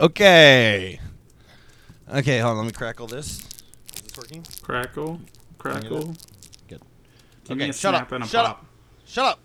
[0.00, 1.00] Okay.
[2.12, 2.56] Okay, hold on.
[2.58, 3.38] Let me crackle this.
[3.94, 4.44] Is this working?
[4.62, 5.20] Crackle,
[5.58, 6.14] crackle.
[6.68, 6.82] Good.
[7.44, 8.58] Give Okay, me a shut snap up, and a shut pop.
[8.58, 8.66] up.
[9.06, 9.40] Shut up.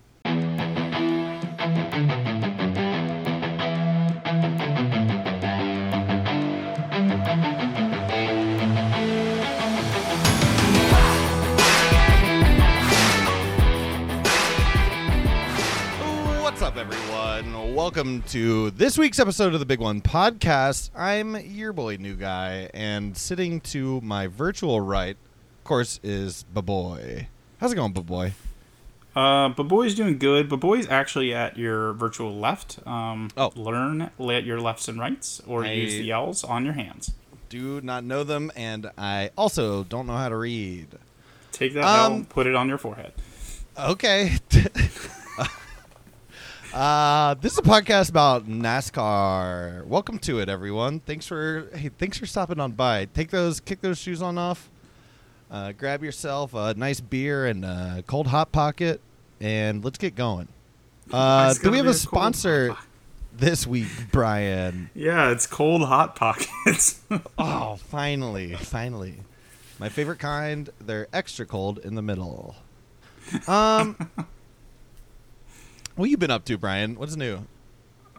[17.84, 20.90] Welcome to this week's episode of the Big One Podcast.
[20.94, 25.16] I'm your boy, New Guy, and sitting to my virtual right,
[25.58, 27.28] of course, is Baboy.
[27.58, 28.32] How's it going, Baboy?
[29.16, 30.50] Uh, but boy's doing good.
[30.50, 32.86] But boy's actually at your virtual left.
[32.86, 33.50] Um, Oh.
[33.56, 37.12] learn at your lefts and rights, or I- use the L's on your hands.
[37.48, 40.98] Do not know them, and I also don't know how to read.
[41.50, 43.14] Take that Um, L, put it on your forehead.
[43.78, 44.36] Okay.
[46.72, 49.84] uh, this is a podcast about NASCAR.
[49.86, 51.00] Welcome to it, everyone.
[51.00, 53.06] Thanks for hey, thanks for stopping on by.
[53.06, 54.70] Take those, kick those shoes on off.
[55.50, 59.00] Uh, grab yourself a nice beer and a cold hot pocket,
[59.40, 60.48] and let's get going.
[61.12, 62.76] Uh, do we have be a sponsor
[63.32, 64.90] this week, Brian?
[64.94, 67.00] Yeah, it's cold hot pockets.
[67.36, 69.16] Oh, finally, finally.
[69.80, 72.54] My favorite kind, they're extra cold in the middle.
[73.48, 73.96] Um
[76.00, 76.94] What you been up to, Brian?
[76.94, 77.40] What's new?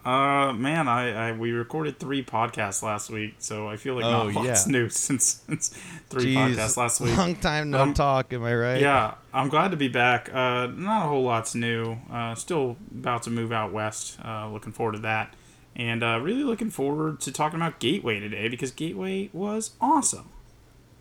[0.06, 4.30] uh, man, I, I we recorded three podcasts last week, so I feel like Oh,
[4.30, 4.72] not lots yeah.
[4.72, 5.70] new since, since
[6.08, 7.18] three Jeez, podcasts last week.
[7.18, 8.82] Long time no Um, talk, am I right?
[8.82, 10.30] Yeah, I'm glad to be back.
[10.32, 11.98] Uh, not a whole lot's new.
[12.12, 14.20] Uh, still about to move out west.
[14.24, 15.34] Uh, looking forward to that.
[15.76, 20.30] And uh, really looking forward to talking about Gateway today because Gateway was awesome.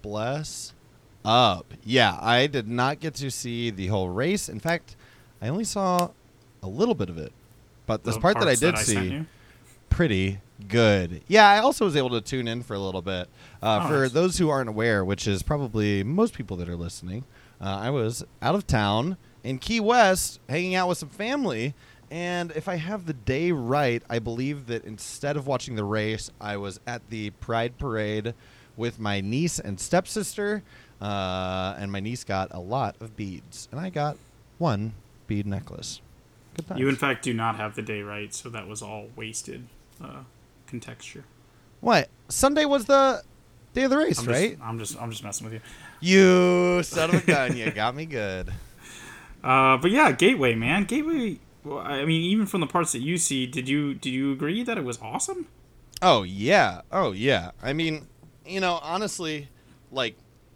[0.00, 0.72] Bless
[1.26, 1.74] up.
[1.84, 4.48] Yeah, I did not get to see the whole race.
[4.48, 4.96] In fact,
[5.42, 6.12] I only saw
[6.62, 7.32] a little bit of it.
[7.86, 9.24] But this The part that I did sent see,
[9.88, 11.22] pretty good.
[11.26, 13.28] Yeah, I also was able to tune in for a little bit.
[13.62, 14.12] Uh, Oh, for nice.
[14.12, 17.24] those who aren't aware, which is probably most people that are listening,
[17.60, 21.74] uh, I was out of town in Key West hanging out with some family.
[22.12, 26.30] And if I have the day right, I believe that instead of watching the race,
[26.40, 28.34] I was at the Pride Parade
[28.76, 30.62] with my niece and stepsister.
[31.00, 34.16] Uh, and my niece got a lot of beads, and I got
[34.58, 34.92] one
[35.26, 36.00] bead necklace.
[36.60, 36.80] Good times.
[36.80, 39.66] You, in fact, do not have the day right, so that was all wasted
[40.02, 40.22] uh,
[40.66, 41.24] contexture.
[41.80, 42.08] what?
[42.28, 43.22] Sunday was the
[43.74, 44.58] day of the race, I'm right?
[44.62, 45.60] I'm just, I'm just messing with you.
[46.00, 47.56] You son of a gun!
[47.56, 48.52] You got me good.
[49.42, 51.38] Uh, but yeah, Gateway, man, Gateway.
[51.64, 54.62] Well, I mean, even from the parts that you see, did you did you agree
[54.62, 55.46] that it was awesome?
[56.02, 57.52] Oh yeah, oh yeah.
[57.62, 58.06] I mean,
[58.44, 59.48] you know, honestly,
[59.90, 60.14] like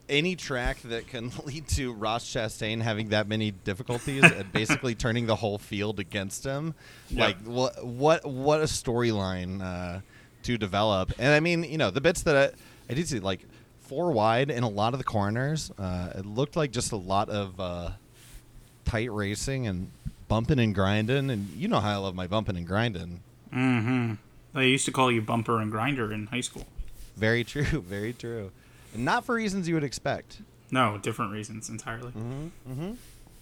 [0.08, 5.26] any track that can lead to Ross Chastain having that many difficulties and basically turning
[5.26, 6.74] the whole field against him,
[7.08, 7.26] Yeah.
[7.26, 10.00] like what what what a storyline uh,
[10.44, 11.12] to develop.
[11.18, 13.40] And I mean, you know, the bits that I, I did see, like
[13.80, 17.28] four wide in a lot of the corners, uh, it looked like just a lot
[17.30, 17.90] of uh,
[18.84, 19.90] tight racing and
[20.28, 21.30] bumping and grinding.
[21.30, 23.20] And you know how I love my bumping and grinding.
[23.54, 24.14] Mm-hmm.
[24.54, 26.66] They used to call you Bumper and Grinder in high school.
[27.16, 27.64] Very true.
[27.64, 28.50] Very true.
[28.94, 30.40] Not for reasons you would expect.
[30.70, 32.12] No, different reasons entirely.
[32.12, 32.72] Mm-hmm.
[32.72, 32.92] Mm-hmm.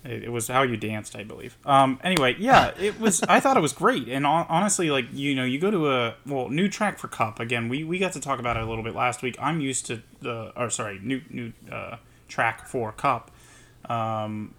[0.04, 1.56] It, it was how you danced, I believe.
[1.64, 2.00] Um.
[2.02, 3.22] Anyway, yeah, it was.
[3.22, 6.14] I thought it was great, and hon- honestly, like you know, you go to a
[6.26, 7.68] well new track for Cup again.
[7.68, 9.36] We we got to talk about it a little bit last week.
[9.40, 11.96] I'm used to the or sorry new new uh,
[12.28, 13.30] track for Cup.
[13.88, 14.54] Um,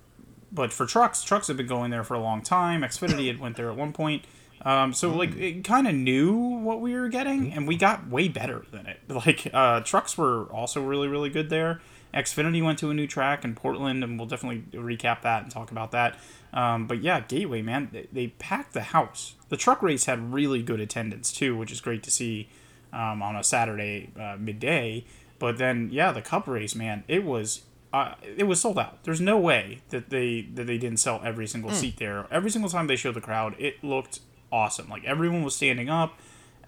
[0.52, 2.82] but for trucks, trucks have been going there for a long time.
[2.82, 4.24] Xfinity had went there at one point.
[4.66, 8.28] Um, so like it kind of knew what we were getting, and we got way
[8.28, 9.00] better than it.
[9.10, 11.82] Like uh, trucks were also really really good there.
[12.14, 15.72] Xfinity went to a new track in Portland, and we'll definitely recap that and talk
[15.72, 16.18] about that.
[16.54, 19.36] Um, but yeah, Gateway man, they, they packed the house.
[19.50, 22.50] The truck race had really good attendance too, which is great to see
[22.92, 25.06] um, on a Saturday uh, midday.
[25.40, 29.04] But then yeah, the Cup race man, it was uh, it was sold out.
[29.04, 32.28] There's no way that they that they didn't sell every single seat there.
[32.32, 34.20] Every single time they showed the crowd, it looked
[34.54, 34.88] awesome.
[34.88, 36.18] Like everyone was standing up.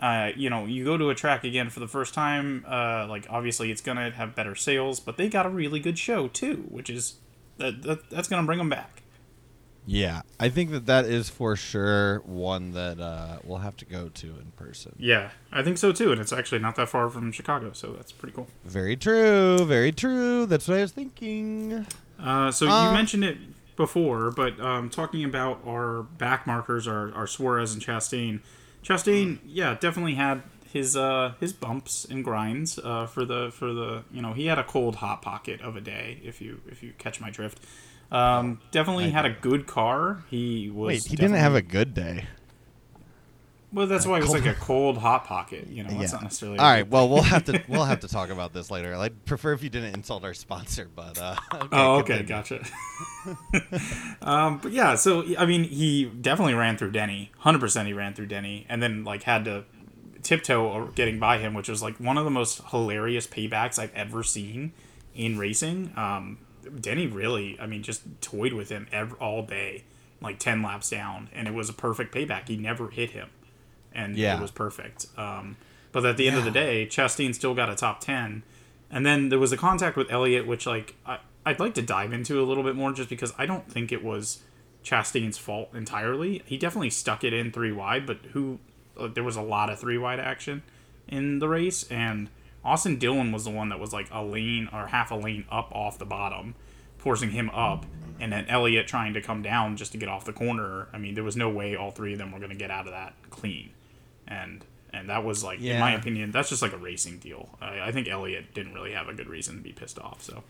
[0.01, 2.65] Uh, you know, you go to a track again for the first time.
[2.67, 6.27] Uh, like obviously, it's gonna have better sales, but they got a really good show
[6.27, 7.15] too, which is
[7.59, 9.03] that, that that's gonna bring them back.
[9.87, 14.09] Yeah, I think that that is for sure one that uh, we'll have to go
[14.09, 14.95] to in person.
[14.97, 18.11] Yeah, I think so too, and it's actually not that far from Chicago, so that's
[18.11, 18.47] pretty cool.
[18.65, 19.63] Very true.
[19.63, 20.47] Very true.
[20.47, 21.85] That's what I was thinking.
[22.19, 23.37] Uh, so Uh, you mentioned it
[23.75, 28.41] before, but um, talking about our back markers, our, our Suarez and Chastain.
[28.83, 30.43] Chastain, yeah, definitely had
[30.75, 34.59] his uh, his bumps and grinds uh, for the for the you know he had
[34.59, 37.59] a cold hot pocket of a day if you if you catch my drift.
[38.11, 40.23] Um, definitely I had a good car.
[40.29, 42.27] He was Wait, he didn't have a good day.
[43.73, 45.67] Well, that's why it was like a cold hot pocket.
[45.67, 46.15] You know, that's Yeah.
[46.17, 46.59] not necessarily.
[46.59, 46.87] All right.
[46.87, 48.95] Well, we'll have to we'll have to talk about this later.
[48.95, 52.27] I'd prefer if you didn't insult our sponsor, but uh, okay, Oh, okay, continue.
[52.27, 52.63] gotcha.
[54.21, 57.31] um, but yeah, so I mean, he definitely ran through Denny.
[57.39, 59.65] Hundred percent, he ran through Denny, and then like had to
[60.23, 63.93] tiptoe or getting by him, which was like one of the most hilarious paybacks I've
[63.93, 64.73] ever seen
[65.13, 65.91] in racing.
[65.95, 66.39] Um,
[66.79, 69.83] Denny really, I mean, just toyed with him ev all day,
[70.21, 72.47] like ten laps down, and it was a perfect payback.
[72.47, 73.29] He never hit him,
[73.95, 74.37] and Yeah.
[74.37, 75.07] it was perfect.
[75.17, 75.57] Um,
[75.91, 78.43] but at the end of the day, Chastain still got a top ten,
[78.91, 82.11] and then there was a contact with Elliott, which like I, I'd like to dive
[82.13, 84.43] into a little bit more, just because I don't think it was
[84.83, 86.41] Chastain's fault entirely.
[86.45, 88.59] He definitely stuck it in three wide, but who?
[88.97, 90.63] Uh, there was a lot of three wide action
[91.07, 92.29] in the race, and
[92.63, 95.69] Austin Dillon was the one that was like a lane or half a lane up
[95.73, 96.55] off the bottom,
[96.97, 97.85] forcing him up,
[98.19, 100.87] and then Elliott trying to come down just to get off the corner.
[100.93, 102.85] I mean, there was no way all three of them were going to get out
[102.87, 103.71] of that clean,
[104.27, 104.63] and
[104.93, 107.49] and that was like, in my opinion, that's just like a racing deal.
[107.61, 110.21] I, I think Elliott didn't really have a good reason to be pissed off.
[110.23, 110.43] So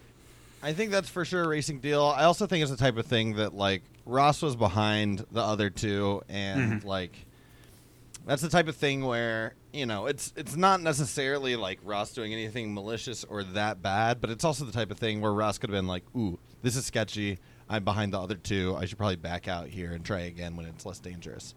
[0.62, 2.04] I think that's for sure a racing deal.
[2.04, 5.70] I also think it's the type of thing that like Ross was behind the other
[5.70, 6.88] two, and Mm-hmm.
[6.88, 7.26] like
[8.26, 12.32] that's the type of thing where you know it's it's not necessarily like Ross doing
[12.34, 15.70] anything malicious or that bad, but it's also the type of thing where Ross could
[15.70, 17.40] have been like, "Ooh, this is sketchy.
[17.68, 18.76] I'm behind the other two.
[18.78, 21.54] I should probably back out here and try again when it's less dangerous."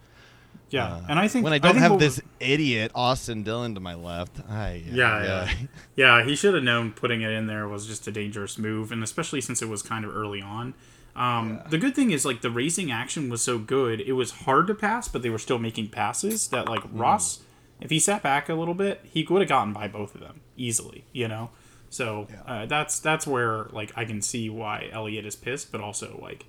[0.71, 3.75] Yeah, Uh, and I think when I don't think have what this idiot Austin Dillon
[3.75, 5.53] to my left, I Yeah, yeah,
[5.97, 6.25] yeah.
[6.25, 9.41] He should have known putting it in there was just a dangerous move, and especially
[9.41, 10.75] since it was kind of early on.
[11.17, 14.67] Um, The good thing is like the racing action was so good, it was hard
[14.69, 16.49] to pass, but they were still making passes.
[16.49, 16.99] That like Hmm.
[16.99, 17.41] Ross,
[17.81, 20.41] if he sat back a little bit, he would have gotten by both of them
[20.57, 21.05] easily.
[21.13, 21.51] You know,
[21.91, 26.19] so uh, that's that's where like I can see why Elliott is pissed, but also
[26.23, 26.45] like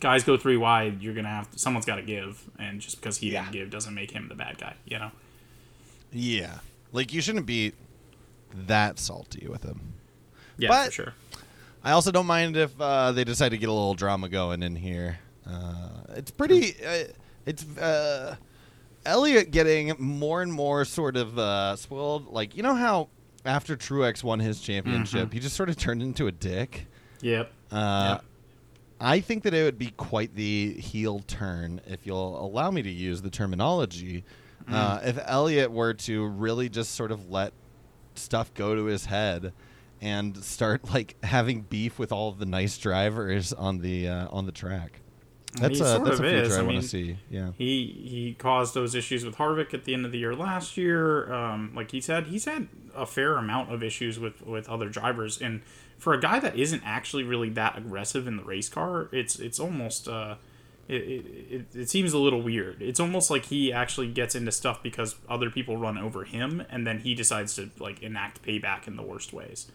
[0.00, 3.30] guys go three wide, you're gonna have someone's got to give, and just because he
[3.32, 3.42] Yeah.
[3.44, 4.74] didn't give doesn't make him the bad guy.
[4.86, 5.10] You know.
[6.12, 6.58] yeah.
[6.92, 7.72] Like you shouldn't be
[8.52, 9.94] that salty with him.
[10.58, 11.14] Yeah, But- for sure.
[11.82, 14.76] I also don't mind if uh, they decide to get a little drama going in
[14.76, 15.18] here.
[15.46, 16.74] Uh, it's pretty.
[16.84, 17.04] Uh,
[17.46, 18.36] it's uh,
[19.06, 22.26] Elliott getting more and more sort of uh, spoiled.
[22.32, 23.08] Like you know how
[23.46, 25.32] after Truex won his championship, Mhm.
[25.32, 26.86] he just sort of turned into a dick.
[27.22, 27.50] Yep.
[27.72, 28.24] Uh, Yep.
[29.00, 32.90] I think that it would be quite the heel turn, if you'll allow me to
[32.90, 34.24] use the terminology.
[34.68, 35.06] Uh, Mm.
[35.06, 37.52] if Elliott were to really just sort of let
[38.14, 39.52] stuff go to his head
[40.02, 44.44] and start like having beef with all of the nice drivers on the uh, on
[44.46, 45.00] the track.
[45.54, 46.56] That's a sort that's a of future is.
[46.56, 47.16] I, I want to see.
[47.28, 47.50] Yeah.
[47.58, 51.32] He he caused those issues with Harvick at the end of the year last year.
[51.32, 55.40] Um, like he said, he's had a fair amount of issues with with other drivers,
[55.40, 55.62] and
[55.98, 59.58] for a guy that isn't actually really that aggressive in the race car, it's it's
[59.58, 60.36] almost uh,
[60.86, 62.80] it, it, it, it seems a little weird.
[62.80, 66.86] It's almost like he actually gets into stuff because other people run over him, and
[66.86, 69.66] then he decides to like enact payback in the worst ways.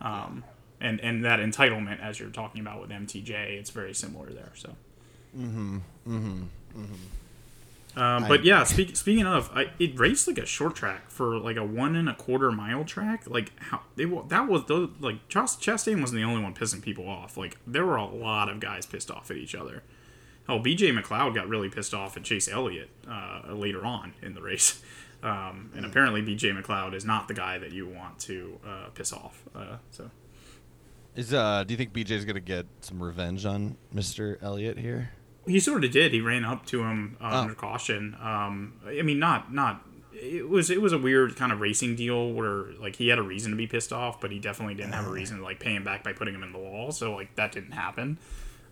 [0.00, 0.44] Um,
[0.80, 4.52] and and that entitlement, as you're talking about with MTJ, it's very similar there.
[4.54, 4.76] So.
[7.96, 11.38] Um, but I- yeah, speak, speaking of, I, it raced like a short track for
[11.38, 13.24] like a one and a quarter mile track.
[13.28, 17.08] Like how they that was those like Chas- Chastain wasn't the only one pissing people
[17.08, 17.36] off.
[17.36, 19.82] Like there were a lot of guys pissed off at each other.
[20.48, 24.40] Oh, BJ McLeod got really pissed off at Chase Elliott uh, later on in the
[24.42, 24.82] race,
[25.22, 29.12] um, and apparently BJ McLeod is not the guy that you want to uh, piss
[29.12, 29.42] off.
[29.54, 30.10] Uh, so
[31.16, 34.40] Is uh do you think BJ's gonna get some revenge on Mr.
[34.42, 35.10] Elliott here?
[35.50, 36.12] He sort of did.
[36.12, 37.40] He ran up to him uh, Oh.
[37.42, 38.16] under caution.
[38.20, 39.84] Um, I mean, not not.
[40.12, 43.22] It was it was a weird kind of racing deal where like he had a
[43.22, 45.74] reason to be pissed off, but he definitely didn't have a reason to like pay
[45.74, 46.92] him back by putting him in the wall.
[46.92, 48.18] So like that didn't happen.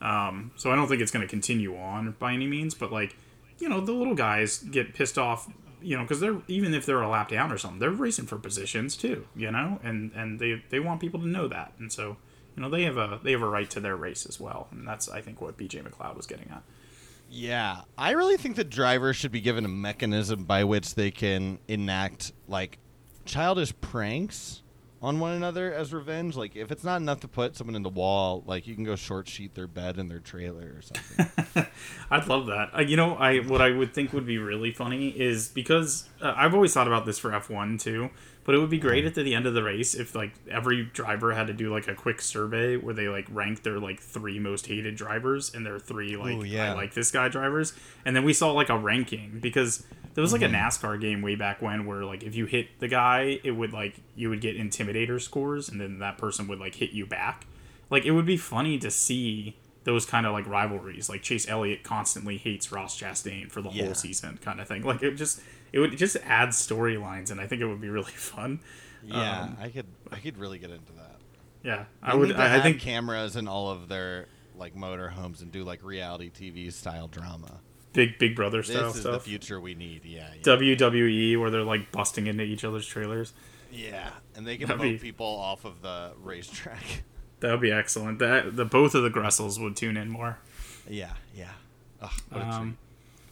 [0.00, 2.74] Um, so I don't think it's going to continue on by any means.
[2.74, 3.16] But like
[3.58, 5.50] you know, the little guys get pissed off.
[5.80, 8.36] You know, because they're even if they're a lap down or something, they're racing for
[8.36, 9.26] positions too.
[9.36, 12.16] You know, and and they they want people to know that, and so
[12.58, 14.86] you know they have a they have a right to their race as well, and
[14.86, 16.64] that's I think what BJ McLeod was getting at.
[17.30, 21.60] Yeah, I really think that drivers should be given a mechanism by which they can
[21.68, 22.78] enact like
[23.24, 24.62] childish pranks
[25.00, 26.34] on one another as revenge.
[26.34, 28.96] Like if it's not enough to put someone in the wall, like you can go
[28.96, 31.66] short sheet their bed in their trailer or something.
[32.10, 32.70] I'd love that.
[32.76, 36.34] Uh, you know, I what I would think would be really funny is because uh,
[36.36, 38.10] I've always thought about this for F one too.
[38.48, 41.34] But it would be great at the end of the race if like every driver
[41.34, 44.66] had to do like a quick survey where they like rank their like three most
[44.68, 46.72] hated drivers and their three like Ooh, yeah.
[46.72, 47.74] I like this guy drivers,
[48.06, 50.54] and then we saw like a ranking because there was like Mm-hmm.
[50.54, 53.74] a NASCAR game way back when where like if you hit the guy, it would
[53.74, 57.46] like you would get intimidator scores, and then that person would like hit you back.
[57.90, 61.10] Like it would be funny to see those kind of like rivalries.
[61.10, 63.84] Like Chase Elliott constantly hates Ross Chastain for the Yeah.
[63.84, 64.82] whole season, kind of thing.
[64.84, 65.40] Like it just
[65.72, 68.60] it would just add storylines, and I think it would be really fun.
[69.04, 71.16] Yeah, Um, I could I could really get into that.
[71.62, 72.32] Yeah, I They would.
[72.36, 76.30] I, I think cameras and all of their like motor homes and do like reality
[76.30, 77.60] TV style drama.
[77.92, 80.04] big Big Brother This style is the future we need.
[80.04, 80.42] Yeah, yeah.
[80.42, 83.32] WWE where they're like busting into each other's trailers.
[83.70, 87.04] yeah, and they can That'd vote be- people off of the racetrack.
[87.40, 88.18] That would be excellent.
[88.18, 90.40] That the both of the Gressels would tune in more.
[90.88, 91.50] yeah, yeah.
[92.02, 92.52] Ugh, what a treat.
[92.52, 92.78] Um,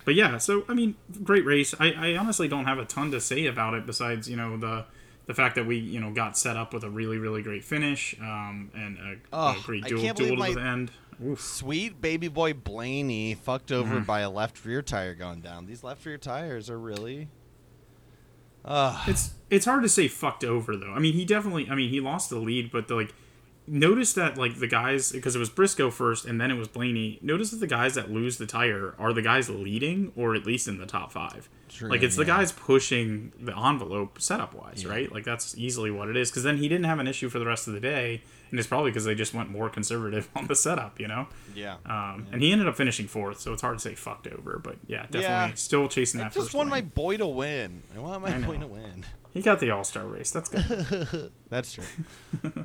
[0.06, 1.74] but yeah, so I mean, great race.
[1.78, 4.86] I, I honestly don't have a ton to say about it besides you know the
[5.26, 8.16] the fact that we you know got set up with a really really great finish
[8.20, 10.90] um, and a, Ugh, a great duel, duel to the end.
[11.24, 11.40] Oof.
[11.40, 14.04] Sweet baby boy Blaney fucked over Mm-hmm.
[14.04, 15.66] by a left rear tire going down.
[15.66, 17.28] These left rear tires are really.
[19.06, 20.92] It's it's hard to say fucked over though.
[20.92, 21.68] I mean, he definitely.
[21.70, 23.14] I mean, he lost the lead, but the, like,
[23.66, 27.18] notice that like the guys because it was Briscoe first and then it was Blaney.
[27.22, 30.68] Notice that the guys that lose the tire are the guys leading or at least
[30.68, 31.48] in the top five.
[31.68, 35.10] True, like it's the guys pushing the envelope setup wise, right?
[35.12, 36.30] Like that's easily what it is.
[36.30, 38.68] Because then he didn't have an issue for the rest of the day, and it's
[38.68, 41.26] probably because they just went more conservative on the setup, you know.
[41.54, 41.76] Yeah.
[41.84, 44.58] Um, And he ended up finishing fourth, so it's hard to say fucked over.
[44.62, 45.54] But yeah, definitely Yeah.
[45.54, 47.82] still chasing I that just first want my boy to win.
[47.94, 49.04] I want my I boy to win.
[49.34, 50.30] He got the All Star race.
[50.30, 51.32] That's good.
[51.50, 51.84] That's true.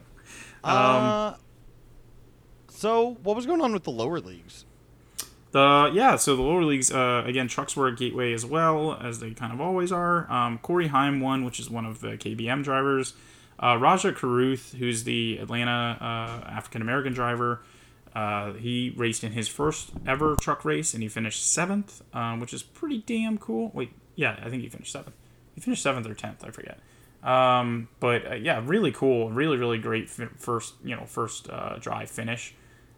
[0.64, 1.34] Um, uh,
[2.70, 4.66] so, what was going on with the lower leagues?
[5.52, 9.20] The yeah, so the lower leagues uh, again, trucks were a gateway as well as
[9.20, 10.32] they kind of always are.
[10.32, 13.14] Um, Corey Heim won, which is one of the KBM drivers.
[13.62, 17.62] Uh, Rajah Caruth, who's the Atlanta uh, African American driver,
[18.16, 22.54] uh, he raced in his first ever truck race and he finished seventh, um, which
[22.54, 23.72] is pretty damn cool.
[23.74, 25.16] Wait, yeah, I think he finished seventh.
[25.54, 26.80] He finished seventh or tenth, I forget.
[27.24, 31.78] Um, but uh, yeah, really cool, really really great fi- first you know first uh,
[31.78, 32.56] drive finish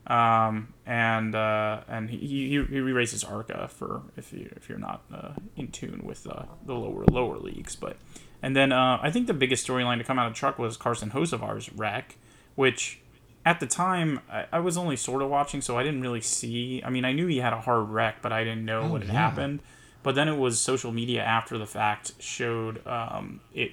[0.07, 5.03] um, and uh, and he, he he races ARCA for if you if you're not
[5.13, 7.97] uh, in tune with uh, the lower lower leagues, but
[8.41, 11.11] and then uh, I think the biggest storyline to come out of truck was Carson
[11.11, 12.17] Hocevar's wreck,
[12.55, 12.99] which
[13.45, 16.81] at the time I, I was only sort of watching, so I didn't really see.
[16.83, 19.13] I mean, I knew he had a hard wreck, but I didn't know what had
[19.13, 19.29] yeah.
[19.29, 19.61] happened.
[20.01, 23.71] But then it was social media after the fact showed um, it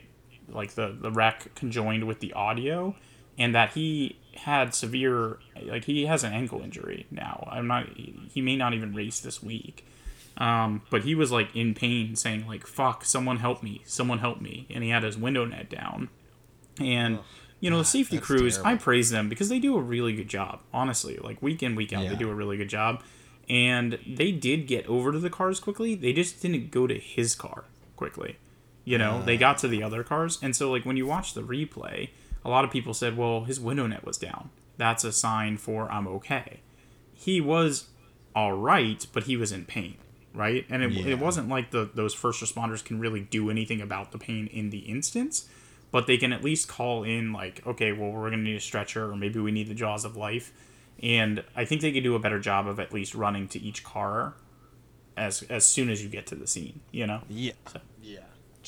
[0.53, 2.95] like the the wreck conjoined with the audio
[3.39, 7.49] and that he had severe like he has an ankle injury now.
[7.51, 9.87] I'm not he may not even race this week.
[10.39, 14.41] Um, but he was like in pain saying like fuck someone help me someone help
[14.41, 16.09] me and he had his window net down.
[16.81, 17.19] And
[17.61, 20.61] you know the safety crews i praise them because they do a really good job
[20.73, 21.19] honestly.
[21.19, 22.11] Like week in week out Yeah.
[22.11, 23.03] they do a really good job.
[23.49, 25.97] And they did get over to the cars quickly.
[25.97, 27.65] They just didn't go to his car
[27.97, 28.37] quickly
[28.91, 29.41] you know they mm.
[29.41, 30.39] got to the other cars.
[30.43, 32.09] And so like when you watch the replay
[32.45, 34.51] a lot of people said well his window net was down.
[34.77, 36.61] That's a sign for i'm okay.
[37.15, 37.89] He was
[38.35, 39.97] all right but he was in pain
[40.33, 40.65] right?
[40.71, 41.13] And it, Yeah.
[41.15, 44.71] it wasn't like the those first responders can really do anything about the pain in
[44.71, 45.49] the instance
[45.93, 48.61] but they can at least call in like okay well we're going to need a
[48.71, 50.53] stretcher or maybe we need the jaws of life.
[51.03, 53.85] And i think they could do a better job of at least running to each
[53.85, 54.35] car
[55.17, 57.21] as as soon as you get to the scene you know?
[57.29, 57.53] Yeah.
[57.73, 57.90] So- Yeah.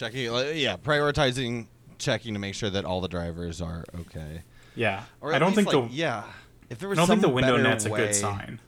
[0.03, 1.67] Checking, like, yeah, prioritizing
[1.99, 4.43] checking to make sure that all the drivers are okay.
[4.75, 6.25] yeah Or i don't least, think like, the yeah.
[6.69, 8.61] If there was I don't think the window net's a good sign.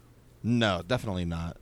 [0.45, 1.57] No, definitely not.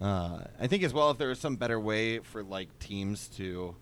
[0.00, 3.76] Uh, I think as well if there was some better way for like teams to,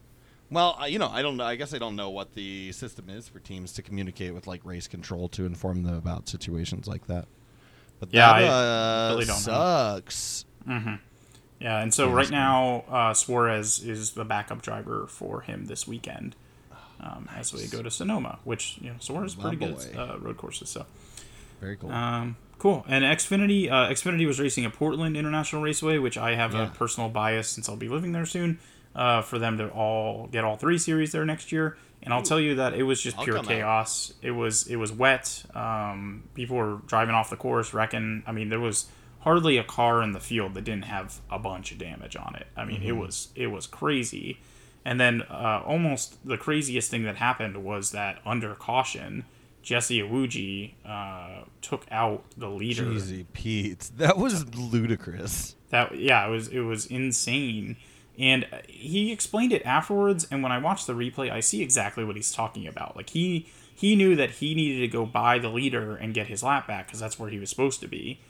[0.51, 1.45] well, I- you know, I don't know.
[1.45, 4.61] I guess I don't know what the system is for teams to communicate with like
[4.65, 7.27] race control to inform them about situations like that.
[8.01, 9.53] But Yeah, that uh, really don't know.
[11.61, 15.87] Yeah, and so Yeah, right now uh, Suarez is the backup driver for him this
[15.87, 16.35] weekend
[17.01, 19.85] um, as we go to Sonoma, which you know Suarez is pretty good boy.
[19.93, 20.71] at uh, road courses.
[20.71, 20.87] So
[21.61, 21.91] Very cool.
[21.93, 22.85] um, cool.
[22.89, 26.65] And Xfinity, uh, Xfinity was racing at Portland International Raceway, which I have Yeah.
[26.67, 28.59] a personal bias since I'll be living there soon.
[28.93, 32.41] Uh, for them to all get all three series there next year, and I'll tell
[32.41, 33.49] you that it was just I'll pure come out.
[33.49, 34.13] chaos.
[34.21, 35.45] It was it was wet.
[35.55, 38.25] Um, people were driving off the course, wrecking.
[38.27, 38.87] I mean, there was
[39.21, 42.47] hardly a car in the field that didn't have a bunch of damage on it.
[42.57, 44.41] I mean, it was it was crazy.
[44.85, 49.27] And then uh, almost the craziest thing that happened was that under caution,
[49.63, 52.85] Jesse Iwuji uh, took out the leader.
[52.85, 55.55] Jeezy Pete, that was ludicrous.
[55.69, 57.77] That yeah, it was it was insane.
[58.19, 60.27] And uh, he explained it afterwards.
[60.31, 62.97] And when I watch the replay, I see exactly what he's talking about.
[62.97, 66.43] Like he he knew that he needed to go by the leader and get his
[66.43, 68.21] lap back because that's where he was supposed to be.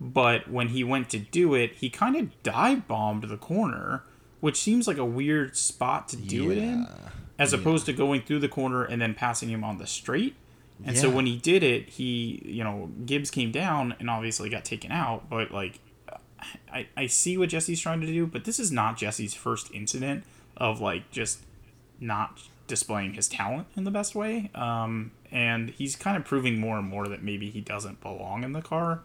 [0.00, 4.04] But when he went to do it, he kind of dive bombed the corner,
[4.40, 7.08] which seems like a weird spot to do it in, Yeah.
[7.38, 10.36] as opposed to going through the corner and then passing him on the straight.
[10.84, 14.64] And so when he did it, he, you know, Gibbs came down and obviously got
[14.64, 15.28] taken out.
[15.28, 15.80] But like,
[16.72, 20.22] I, I see what Jesse's trying to do, but this is not Jesse's first incident
[20.56, 21.40] of like just
[21.98, 24.50] not displaying his talent in the best way.
[24.54, 28.52] Um, and he's kind of proving more and more that maybe he doesn't belong in
[28.52, 29.00] the car.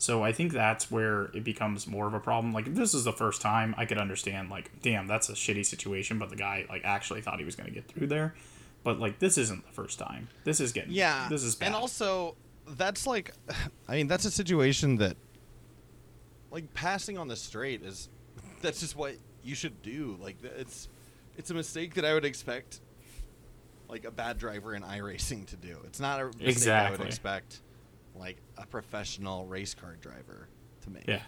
[0.00, 2.52] So I think that's where it becomes more of a problem.
[2.52, 5.66] Like if this is the first time, I could understand like, damn, that's a shitty
[5.66, 8.34] situation, but the guy like actually thought he was going to get through there.
[8.84, 10.28] But like this isn't the first time.
[10.44, 11.26] This is getting Yeah.
[11.28, 11.66] This is bad.
[11.66, 12.36] And also,
[12.68, 13.32] that's like,
[13.88, 15.16] I mean, that's a situation that,
[16.50, 18.08] like, passing on the straight is,
[18.62, 20.16] that's just what you should do.
[20.20, 20.88] Like, it's,
[21.36, 22.80] it's a mistake that I would expect,
[23.88, 25.78] like, a bad driver in iRacing to do.
[25.86, 27.06] It's not a mistake I would Exactly.
[27.06, 27.60] expect,
[28.14, 30.48] like, a professional race car driver
[30.82, 31.06] to make.
[31.06, 31.22] Yeah.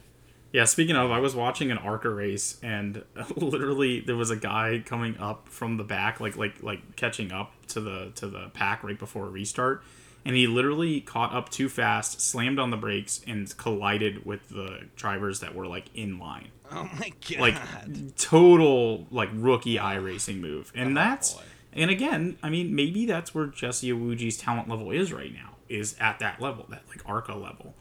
[0.52, 3.04] Yeah, speaking of, I was watching an ARCA race and
[3.36, 7.52] literally there was a guy coming up from the back like like like catching up
[7.68, 9.84] to the to the pack right before a restart
[10.24, 14.80] and he literally caught up too fast, slammed on the brakes and collided with the
[14.96, 16.48] drivers that were like in line.
[16.72, 17.40] Oh my god.
[17.40, 20.72] Like total like rookie iRacing move.
[20.74, 21.42] And Oh, that's boy.
[21.72, 25.49] and again, I mean maybe that's where Jesse Iwuji's talent level is right now.
[25.70, 27.74] Is at that level, that like ARCA level.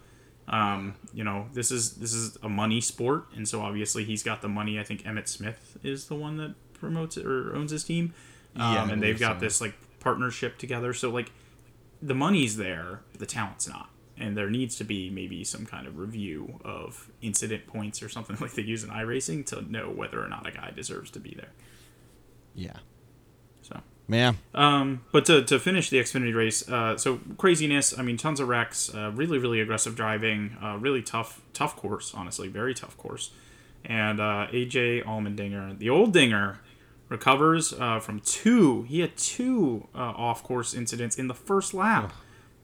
[0.48, 4.42] Um, you know, this is this is a money sport, and so obviously he's got
[4.42, 4.80] the money.
[4.80, 8.14] I think Emmitt Smith is the one that promotes it or owns his team,
[8.56, 9.46] um, Yeah, and they've got so.
[9.46, 10.94] this like partnership together.
[10.94, 11.32] So like,
[12.02, 15.98] the money's there, the talent's not, and there needs to be maybe some kind of
[15.98, 20.28] review of incident points or something like they use in iRacing to know whether or
[20.30, 21.52] not a guy deserves to be there.
[22.56, 22.78] yeah.
[24.10, 24.12] So.
[24.12, 24.38] Man.
[24.54, 27.98] Um, but to, to finish the Xfinity race, uh, so craziness.
[27.98, 28.94] I mean, tons of wrecks.
[28.94, 30.58] Uh, really, really aggressive driving.
[30.62, 32.14] Uh, really tough, tough course.
[32.14, 33.32] Honestly, very tough course.
[33.86, 36.60] And uh, AJ Allmendinger, the old dinger,
[37.10, 38.84] recovers uh, from two.
[38.84, 42.14] He had two uh, off-course incidents in the first lap,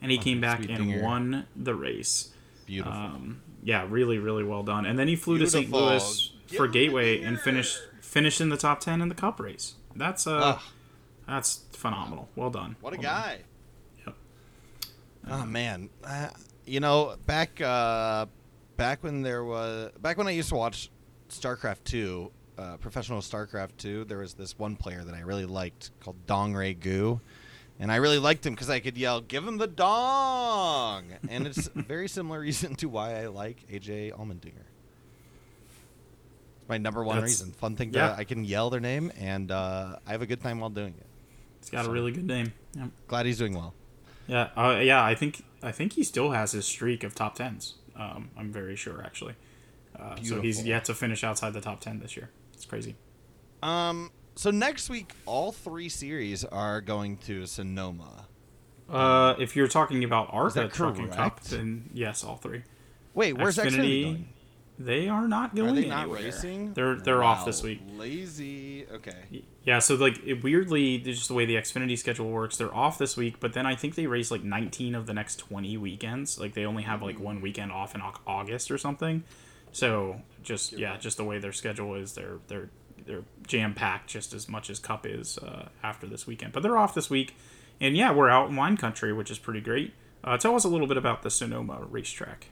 [0.01, 1.03] and he came back and dinger.
[1.03, 2.33] won the race.
[2.65, 2.93] Beautiful.
[2.93, 4.85] Um, yeah, really, really well done.
[4.85, 5.65] And then he flew to St.
[5.65, 5.89] Beautiful.
[5.89, 9.75] Louis for Gateway and finished finished in the top ten in the Cup race.
[9.95, 10.61] That's uh, Ugh.
[11.27, 12.29] That's phenomenal.
[12.35, 12.75] Well done.
[12.81, 13.11] What a Well done.
[13.21, 13.39] guy.
[14.05, 14.15] Yep.
[15.29, 16.29] Oh man, uh,
[16.65, 18.27] you know back uh,
[18.77, 20.91] back when there was back when I used to watch
[21.29, 25.89] StarCraft two, uh, professional StarCraft two, there was this one player that I really liked
[25.99, 27.19] called DongRaeGu,
[27.79, 31.67] and I really liked him because I could yell "Give him the dong," and it's
[31.67, 34.67] a very similar reason to why I like AJ Allmendinger.
[36.59, 37.51] It's my number one That's- reason.
[37.51, 38.15] Fun thing to yeah.
[38.15, 41.05] I can yell their name, and uh, I have a good time while doing it.
[41.65, 42.53] He's got a really good name.
[42.77, 42.89] Yep.
[43.07, 43.73] Glad he's doing well.
[44.27, 45.03] Yeah, uh, yeah.
[45.03, 47.73] I think I think he still has his streak of top tens.
[47.95, 49.33] Um, I'm very sure actually.
[49.99, 52.29] Uh, so he's yet to finish outside the top ten this year.
[52.53, 52.95] It's crazy.
[53.63, 54.11] Um.
[54.35, 58.27] So next week, all three series are going to Sonoma.
[58.87, 62.61] Uh, if you're talking about ARCA Trucking Cup, then yes, all three.
[63.15, 64.27] Wait, where's Xfinity going?
[64.77, 66.23] They are not going Are they not anywhere.
[66.23, 66.73] racing?
[66.73, 67.81] They're they're off this week.
[67.95, 68.85] Lazy.
[68.91, 69.43] Okay.
[69.63, 73.15] Yeah, so like it, weirdly, just the way the Xfinity schedule works, they're off this
[73.15, 76.37] week, but then I think they race like 19 of the next 20 weekends.
[76.39, 79.23] Like they only have like one weekend off in August or something.
[79.71, 82.69] So just yeah, just the way their schedule is, they're they're
[83.05, 86.51] they're jam packed just as much as Cup is uh, after this weekend.
[86.51, 87.35] But they're off this week,
[87.79, 89.93] and yeah, we're out in wine country, which is pretty great.
[90.23, 92.47] Uh, tell us a little bit about the Sonoma racetrack.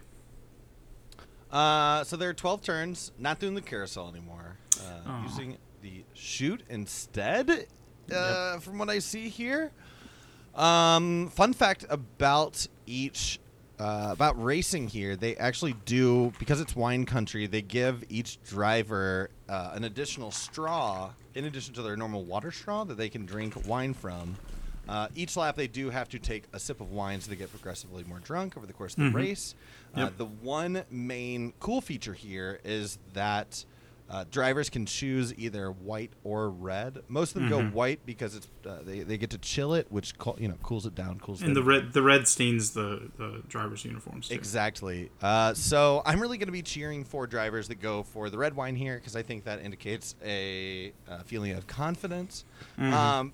[1.54, 4.58] Uh, so there are 12 turns, not doing the carousel anymore.
[4.82, 7.68] Uh, using the chute instead,
[8.12, 9.72] uh, from what I see here.
[10.56, 13.40] Um, fun fact about each,
[13.80, 19.30] uh, about racing here, they actually do, because it's wine country, they give each driver
[19.48, 23.68] uh, an additional straw in addition to their normal water straw that they can drink
[23.68, 24.36] wine from.
[24.88, 27.50] Uh, each lap, they do have to take a sip of wine so they get
[27.50, 29.14] progressively more drunk over the course of the Mhm.
[29.14, 29.56] race.
[29.96, 30.18] Uh, Yep.
[30.18, 33.66] the one main cool feature here is that
[34.10, 37.00] uh, drivers can choose either white or red.
[37.08, 37.50] Most of them Mhm.
[37.50, 40.56] go white because it's uh, they, they get to chill it, which co- you know
[40.62, 44.28] cools it down, cools And the red the red stains the the drivers' uniforms.
[44.28, 44.36] Too.
[44.36, 45.10] Exactly.
[45.22, 48.56] Uh, so I'm really going to be cheering for drivers that go for the red
[48.56, 50.92] wine here because I think that indicates a,
[51.26, 52.44] feeling of confidence.
[52.78, 52.92] Mhm.
[52.94, 53.34] Um,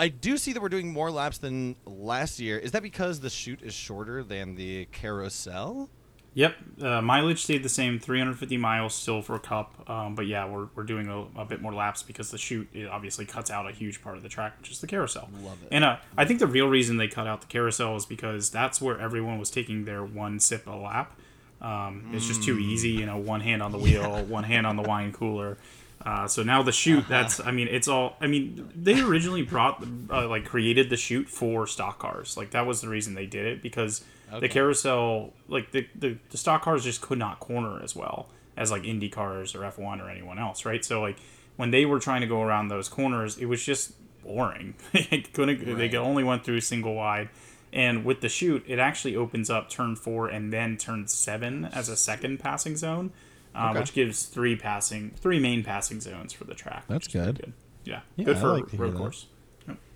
[0.00, 2.58] I do see that we're doing more laps than last year.
[2.58, 5.90] Is that because the chute is shorter than the carousel?
[6.32, 9.90] Yep, uh, mileage stayed the same, 350 miles still for a Cup.
[9.90, 12.88] Um, but yeah, we're, we're doing a, a bit more laps because the chute it
[12.88, 15.28] obviously cuts out a huge part of the track, which is the carousel.
[15.42, 15.68] Love it.
[15.70, 18.80] And uh, I think the real reason they cut out the carousel is because that's
[18.80, 21.14] where everyone was taking their one sip a lap.
[21.60, 24.76] Um, it's just too easy, you know, one hand on the wheel, one hand on
[24.76, 25.58] the wine cooler.
[26.04, 29.84] Uh, so now the chute, that's, I mean, it's all, I mean, they originally brought,
[30.10, 32.36] uh, like, created the chute for stock cars.
[32.38, 34.40] Like, that was the reason they did it because Okay.
[34.40, 38.70] the carousel, like, the, the, the stock cars just could not corner as well as,
[38.70, 40.82] like, Indy cars or F1 or anyone else, right?
[40.84, 41.16] So, like,
[41.56, 44.74] when they were trying to go around those corners, it was just boring.
[44.92, 45.94] they couldn't, they Right.
[45.96, 47.28] only went through single wide.
[47.72, 51.88] And with the chute, it actually opens up turn four and then turn seven as
[51.88, 53.12] a second passing zone,
[53.54, 53.80] uh, Okay.
[53.80, 56.84] which gives three passing, three main passing zones for the track.
[56.88, 57.52] That's pretty good.
[57.84, 59.26] Yeah, Yeah, good I for like a road course.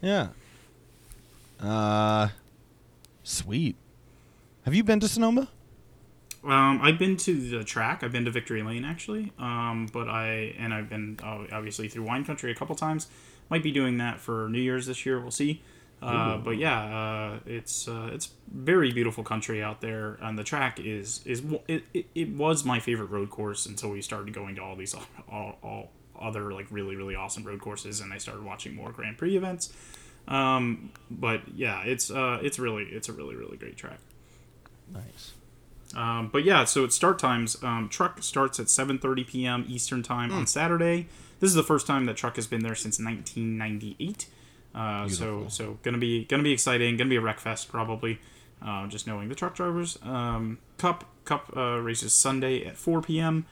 [0.01, 0.29] Yeah.
[1.61, 2.29] Uh,
[3.23, 3.77] sweet.
[4.65, 5.49] Have you been to Sonoma?
[6.43, 8.03] Um, I've been to the track.
[8.03, 9.33] I've been to Victory Lane actually.
[9.39, 13.09] Um, but I and I've been uh, obviously through Wine Country a couple times.
[13.51, 15.21] Might be doing that for New Year's this year.
[15.21, 15.63] We'll see.
[16.05, 16.81] Uh, but yeah,
[17.35, 21.85] uh, it's uh, it's very beautiful country out there, and the track is is it,
[21.95, 24.95] it, it was my favorite road course until we started going to all these
[25.31, 25.91] all, all
[26.21, 29.73] other like really really awesome road courses, and I started watching more Grand Prix events.
[30.29, 33.99] Um, but yeah, it's uh, it's really it's a really really great track.
[34.93, 35.33] Nice.
[35.97, 37.63] Um, but yeah, so it's start times.
[37.63, 39.65] Um, truck starts at 7:30 p.m.
[39.69, 40.37] Eastern time Hmm.
[40.39, 41.07] on Saturday.
[41.41, 44.27] This is the first time that truck has been there since 1998.
[44.75, 46.97] Uh, so so gonna be gonna be exciting.
[46.97, 48.19] Gonna be a wreck fest probably.
[48.65, 49.99] Uh, just knowing the truck drivers.
[50.03, 53.47] Um, Cup Cup uh, races Sunday at 4 p.m.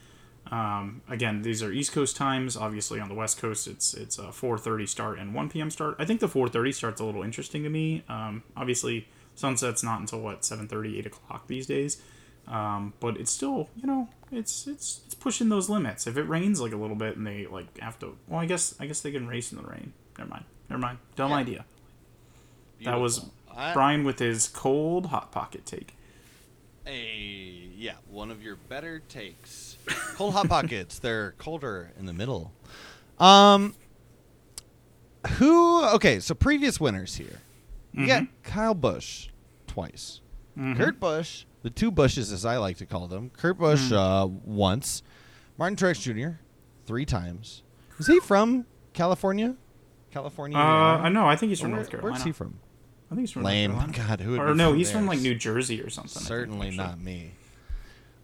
[0.50, 2.56] Um, again, these are East Coast times.
[2.56, 5.70] Obviously, on the West Coast, it's it's a 4:30 start and 1 p.m.
[5.70, 5.96] start.
[5.98, 8.04] I think the 4:30 start's a little interesting to me.
[8.08, 12.00] Um, obviously, sunset's not until what 7:30, 8 o'clock these days.
[12.48, 16.06] Um, but it's still, you know, it's it's it's pushing those limits.
[16.06, 18.74] If it rains like a little bit and they like have to, well, I guess
[18.80, 19.92] I guess they can race in the rain.
[20.18, 20.44] Never mind.
[20.72, 20.98] Never mind.
[21.16, 21.36] Dumb Yeah.
[21.36, 21.64] idea.
[22.84, 25.94] That was I- Brian with his cold hot pocket take.
[26.86, 29.76] A yeah, one of your better takes.
[30.14, 30.98] Cold hot pockets.
[31.02, 32.52] They're colder in the middle.
[33.20, 33.74] Um,
[35.38, 35.84] who?
[35.90, 37.38] Okay, so previous winners here.
[37.92, 39.28] You got Kyle Busch
[39.66, 40.20] twice.
[40.58, 40.76] Mhm.
[40.78, 43.30] Kurt Busch, the two Bushes as I like to call them.
[43.36, 43.92] Kurt Busch Mm.
[43.92, 45.02] uh, once.
[45.58, 46.38] Martin Truex Jr.
[46.86, 47.62] three times.
[47.98, 49.54] Is he from California?
[50.12, 50.56] California.
[50.58, 51.26] Uh, I know.
[51.26, 52.12] I think he's from Where- North Carolina.
[52.14, 52.58] Where's he from?
[53.10, 53.72] I think he's from Lame.
[53.72, 54.16] North Carolina.
[54.16, 56.12] God, who Or no, from he's from like New Jersey or something.
[56.16, 57.32] I think, Certainly not me.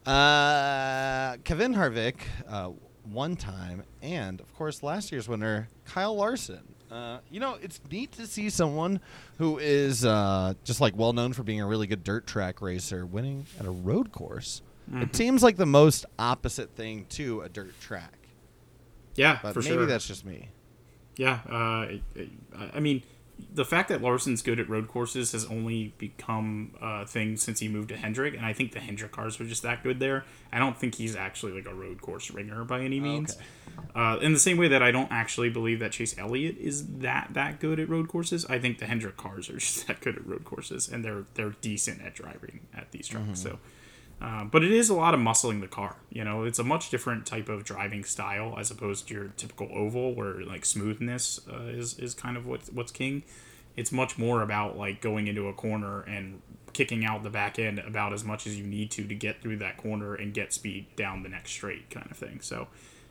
[0.07, 2.15] Uh, Kevin Harvick,
[2.49, 2.71] uh,
[3.05, 6.63] one time, and of course last year's winner, Kyle Larson.
[6.91, 9.01] Uh, you know, it's neat to see someone
[9.37, 13.05] who is uh, just like well known for being a really good dirt track racer
[13.05, 14.63] winning at a road course.
[14.91, 15.03] Mm-hmm.
[15.03, 18.17] It seems like the most opposite thing to a dirt track,
[19.17, 19.87] Yeah, but for maybe sure.
[19.87, 20.49] that's just me.
[21.19, 21.89] Yeah, uh,
[22.73, 23.03] I mean,
[23.53, 27.67] the fact that Larson's good at road courses has only become a thing since he
[27.67, 30.25] moved to Hendrick, and I think the Hendrick cars were just that good there.
[30.53, 33.37] I don't think he's actually like a road course ringer by any means.
[33.37, 33.45] Okay.
[33.97, 37.31] Uh, in the same way that I don't actually believe that Chase Elliott is that
[37.33, 40.27] that good at road courses, I think the Hendrick cars are just that good at
[40.27, 43.41] road courses, and they're they're decent at driving at these tracks.
[43.43, 43.59] So.
[44.21, 45.97] Uh, but it is a lot of muscling the car.
[46.11, 49.69] You know, it's a much different type of driving style as opposed to your typical
[49.73, 53.23] oval, where like smoothness uh, is is kind of what's what's king.
[53.77, 57.79] It's much more about like going into a corner and kicking out the back end
[57.79, 60.87] about as much as you need to to get through that corner and get speed
[60.97, 62.41] down the next straight kind of thing.
[62.41, 62.67] So,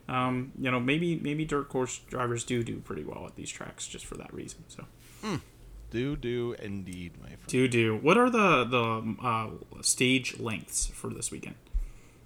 [0.10, 3.88] um, you know, maybe maybe dirt course drivers do do pretty well at these tracks
[3.88, 4.66] just for that reason.
[4.68, 4.86] So.
[5.90, 7.48] Do do indeed, my friend.
[7.48, 7.96] Do do.
[7.98, 11.56] What are the the uh, stage lengths for this weekend?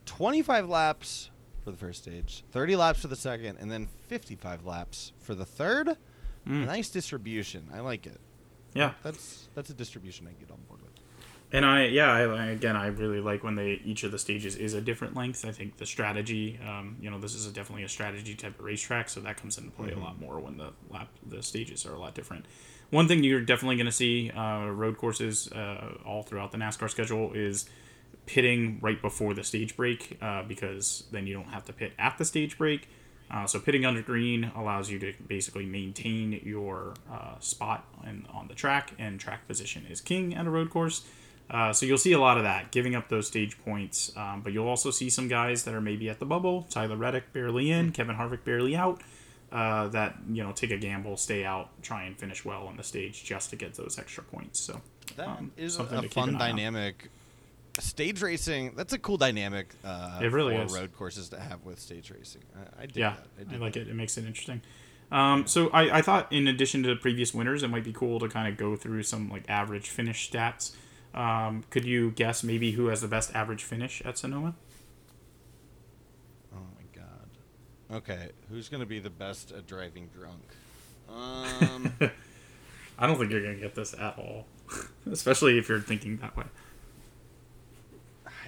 [0.06, 1.30] 25 laps
[1.64, 5.46] for the first stage, 30 laps for the second, and then 55 laps for the
[5.46, 5.90] third.
[6.48, 6.66] Mm.
[6.66, 7.68] Nice distribution.
[7.72, 8.20] I like it.
[8.74, 10.92] Yeah, That's that's a distribution I get on board with.
[11.52, 14.56] and I yeah I, I- again I really like when they each of the stages
[14.56, 15.46] is a different length.
[15.46, 18.66] I think the strategy, um, you know, this is a, definitely a strategy type of
[18.66, 21.94] racetrack, so that comes into play a lot more when the lap the stages are
[21.94, 22.46] a lot different.
[22.92, 26.90] One thing you're definitely going to see uh, road courses uh, all throughout the NASCAR
[26.90, 27.70] schedule is
[28.26, 32.18] pitting right before the stage break uh, because then you don't have to pit at
[32.18, 32.90] the stage break.
[33.32, 38.50] Uh, so pitting under green allows you to basically maintain your uh, spot in, on
[38.50, 41.06] the track, and track position is king at a road course.
[41.50, 44.12] Uh, so you'll see a lot of that, giving up those stage points.
[44.18, 46.64] Um, but you'll also see some guys that are maybe at the bubble.
[46.70, 49.02] Tyler Reddick barely in, Kevin Harvick barely out.
[49.52, 52.84] Uh, that you know take a gamble, stay out, try and finish well on the
[52.84, 54.60] stage just to get those extra points.
[54.62, 54.80] So
[55.18, 57.10] That um, is a fun dynamic.
[57.80, 60.74] Stage racing, that's a cool dynamic uh, It really for is.
[60.74, 62.44] road courses to have with stage racing.
[62.56, 63.16] I, I yeah.
[63.40, 63.82] I, I, like that.
[63.82, 63.88] it.
[63.90, 64.62] It makes it interesting.
[65.12, 68.30] Um, so I, I thought in addition to previous winners, it might be cool to
[68.30, 70.72] kind of go through some like average finish stats.
[71.14, 74.56] Um, could you guess maybe who has the best average finish at Sonoma?
[76.54, 77.30] Oh my god.
[77.92, 80.42] Okay, who's gonna be the best at driving drunk?
[81.12, 81.92] Um,
[82.98, 84.46] I don't think you're gonna get this at all,
[85.12, 86.46] especially if you're thinking that way.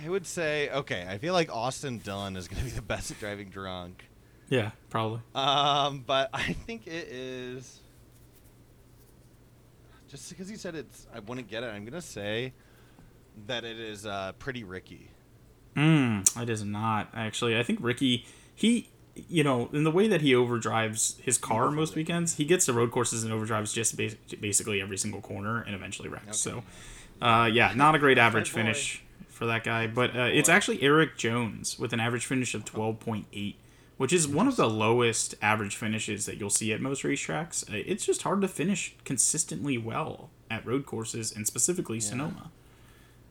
[0.01, 1.05] I would say okay.
[1.09, 4.05] I feel like Austin Dunn is gonna be the best at driving drunk.
[4.47, 5.19] Yeah, probably.
[5.35, 7.81] Um, but I think it is
[10.07, 11.05] just because he said it's.
[11.13, 11.67] I wouldn't get it.
[11.67, 12.53] I'm gonna say
[13.47, 15.09] that it is uh, pretty Ricky.
[15.75, 17.57] Mm, it is not actually.
[17.59, 18.25] I think Ricky
[18.55, 18.89] he
[19.29, 22.73] you know in the way that he overdrives his car most weekends, he gets to
[22.73, 26.45] road courses and overdrives just bas- basically every single corner and eventually wrecks.
[26.47, 26.61] Okay.
[27.21, 29.87] So, uh, yeah, not a great average finish for that guy.
[29.87, 33.57] But uh, it's actually Erik Jones with an average finish of twelve point eight.
[33.97, 37.63] Which is one of the lowest average finishes that you'll see at most racetracks.
[37.71, 42.49] Uh, It's just hard to finish consistently well at road courses and specifically Sonoma.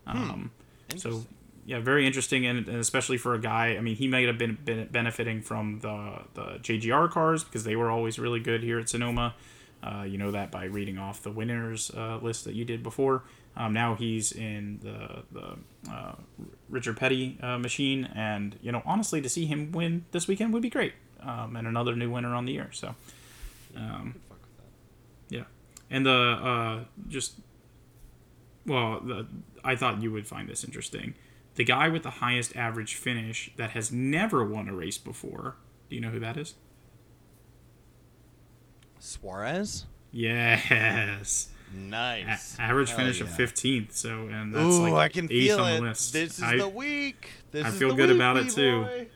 [0.06, 0.52] Um,
[0.96, 1.24] so.
[1.64, 3.76] Yeah, very interesting, and, and especially for a guy.
[3.76, 7.76] I mean, he might have been, been benefiting from the the JGR cars because they
[7.76, 9.34] were always really good here at Sonoma.
[9.82, 13.24] Uh, you know that by reading off the winners uh, list that you did before.
[13.56, 16.14] Um, now he's in the the uh,
[16.68, 20.62] Richard Petty uh, machine, and you know honestly, to see him win this weekend would
[20.62, 22.70] be great, um, and another new winner on the year.
[22.72, 22.94] So
[23.76, 25.36] um, Fuck with that.
[25.36, 25.44] yeah,
[25.90, 27.34] and the uh, just
[28.66, 29.26] well, the,
[29.64, 31.14] I thought you would find this interesting.
[31.54, 35.56] The guy with the highest average finish that has never won a race before.
[35.90, 36.54] Do you know who that is?
[38.98, 39.86] Suarez.
[40.10, 41.48] Yes.
[41.48, 42.58] A- Nice.
[42.58, 43.26] average Hell finish yeah.
[43.26, 43.92] of 15th.
[43.92, 45.76] So, and that's Ooh, like I can eighth feel on it.
[45.76, 46.12] the list.
[46.12, 47.30] This is I- the week.
[47.50, 48.82] This I is feel the good about it, too.
[48.82, 49.08] boy.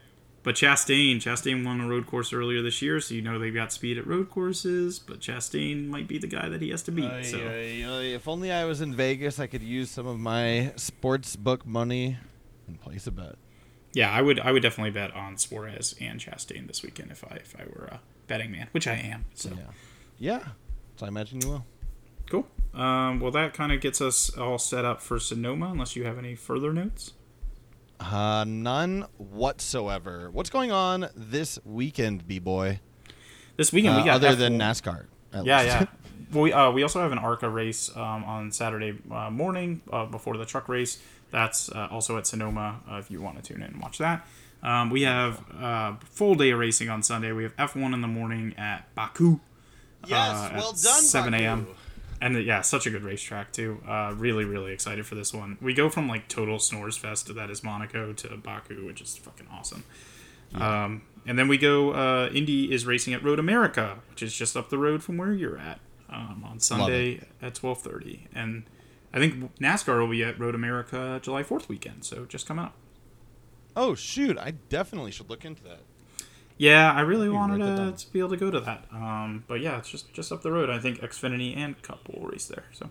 [0.46, 3.72] But Chastain, Chastain won a road course earlier this year, so you know they've got
[3.72, 5.00] speed at road courses.
[5.00, 7.24] But Chastain might be the guy that he has to beat.
[7.24, 7.38] So.
[7.38, 12.18] If only I was in Vegas, I could use some of my sports book money
[12.68, 13.34] and place a bet.
[13.92, 17.38] yeah, I would I would definitely bet on Suarez and Chastain this weekend if I
[17.38, 19.24] if I were a betting man, which I am.
[19.34, 19.64] So Yeah.
[20.16, 20.48] Yeah.
[20.94, 21.64] So I imagine you will.
[22.30, 22.46] cool.
[22.72, 25.70] Um, well, that kind of gets us all set up for Sonoma.
[25.72, 27.14] Unless you have any further notes.
[27.98, 30.30] Uh, none whatsoever.
[30.30, 32.80] What's going on this weekend, b boy?
[33.56, 34.82] This weekend we got other than F1.
[34.82, 35.06] NASCAR.
[35.32, 35.66] Yeah, least.
[35.66, 35.86] yeah.
[36.32, 40.36] We uh, we also have an ARCA race um, on Saturday uh, morning uh, before
[40.36, 41.00] the truck race.
[41.30, 44.26] That's uh, also at Sonoma uh, if you want to tune in and watch that.
[44.60, 47.30] Um, we have uh, full day of racing on Sunday.
[47.30, 49.38] We have F1 in the morning at Baku.
[50.06, 51.44] yes, uh, well at done, 7 Baku.
[51.44, 51.66] a.m.
[52.26, 53.80] And uh, yeah, such a good racetrack too.
[53.86, 55.58] Uh, really, really excited for this one.
[55.60, 59.46] We go from like total snores fest that is Monaco to Baku, which is fucking
[59.52, 59.84] awesome.
[60.52, 61.92] Um, and then we go.
[61.92, 65.32] Uh, Indy is racing at Road America, which is just up the road from where
[65.32, 65.78] you're at
[66.10, 68.26] um, on Sunday at twelve thirty.
[68.34, 68.64] And
[69.14, 72.72] I think NASCAR will be at Road America July Fourth weekend, so just come out.
[73.76, 74.36] Oh shoot!
[74.36, 75.80] I definitely should look into that.
[76.58, 78.84] Yeah, I really wanted write to, to be able to go to that.
[78.90, 80.70] Um, but yeah, it's just just up the road.
[80.70, 82.64] I think Xfinity and Cup will race there.
[82.72, 82.88] So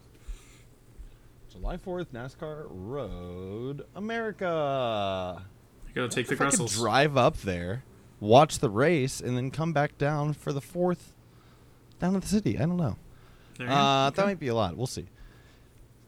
[1.52, 5.42] July fourth, NASCAR Road America.
[5.42, 6.76] I gotta take the If I Gressels.
[6.76, 7.84] drive up there,
[8.20, 11.14] watch the race, and then come back down for the fourth
[12.00, 12.58] down to the city.
[12.58, 12.98] I don't know.
[13.58, 13.80] There you go.
[13.80, 14.16] Uh, Okay.
[14.18, 14.76] That might be a lot.
[14.78, 15.06] We'll see.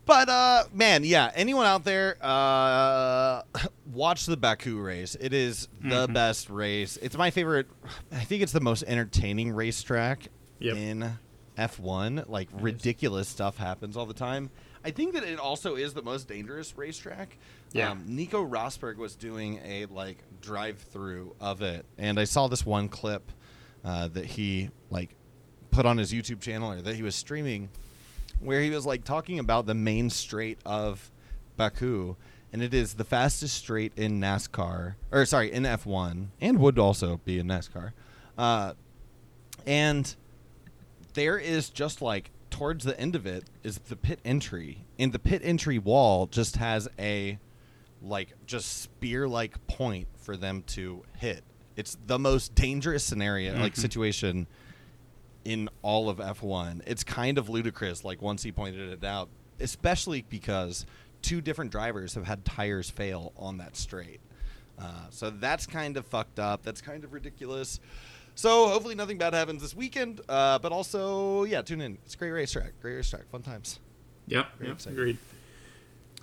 [0.07, 1.31] But uh, man, yeah.
[1.35, 3.41] Anyone out there, uh,
[3.93, 5.15] watch the Baku race.
[5.19, 6.13] It is the Mhm.
[6.13, 6.97] best race.
[7.01, 7.67] It's my favorite.
[8.11, 10.77] I think it's the most entertaining racetrack Yep.
[10.77, 11.19] in
[11.57, 12.23] F1.
[12.29, 14.49] Like ridiculous stuff happens all the time.
[14.85, 17.37] I think that it also is the most dangerous racetrack.
[17.73, 17.91] Yeah.
[17.91, 22.87] Um, Nico Rosberg was doing a like drive-through of it, and I saw this one
[22.87, 23.29] clip
[23.83, 25.15] uh, that he like
[25.71, 27.69] put on his YouTube channel or that he was streaming,
[28.39, 31.11] where he was like talking about the main straight of
[31.55, 32.15] Baku,
[32.53, 37.19] and it is the fastest straight in NASCAR, or sorry, in F1, and would also
[37.25, 37.91] be in NASCAR.
[38.37, 38.73] Uh,
[39.65, 40.15] and
[41.13, 45.19] there is just like towards the end of it is the pit entry, and the
[45.19, 47.37] pit entry wall just has a
[48.01, 51.43] like just spear like point for them to hit.
[51.75, 53.77] It's the most dangerous scenario, like Mhm.
[53.81, 54.47] situation
[55.47, 56.81] in all of F1.
[56.85, 59.29] It's kind of ludicrous, like once he pointed it out,
[59.61, 60.85] especially because
[61.21, 64.19] two different drivers have had tires fail on that straight.
[64.77, 66.63] Uh, so that's kind of fucked up.
[66.63, 67.79] That's kind of ridiculous.
[68.35, 70.19] So hopefully nothing bad happens this weekend.
[70.27, 71.97] Uh, but also, yeah, tune in.
[72.03, 72.73] It's a great racetrack.
[72.81, 73.29] Great racetrack.
[73.31, 73.79] Fun times.
[74.27, 74.99] Yep, Very yep excited.
[74.99, 75.17] agreed.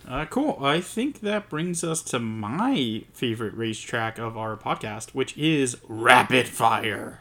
[0.06, 0.58] Uh, cool.
[0.62, 6.46] I think that brings us to my favorite racetrack of our podcast, which is Rapid
[6.46, 7.20] Fire.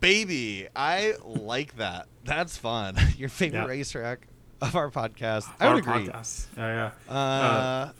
[0.00, 0.68] Baby.
[0.76, 2.06] I like that.
[2.24, 2.96] That's fun.
[3.18, 3.66] Your favorite Yeah.
[3.66, 4.26] racetrack
[4.60, 5.44] of our podcast.
[5.60, 6.06] I our would agree.
[6.08, 6.46] podcast.
[6.56, 7.12] Yeah, yeah.
[7.14, 7.92] Uh,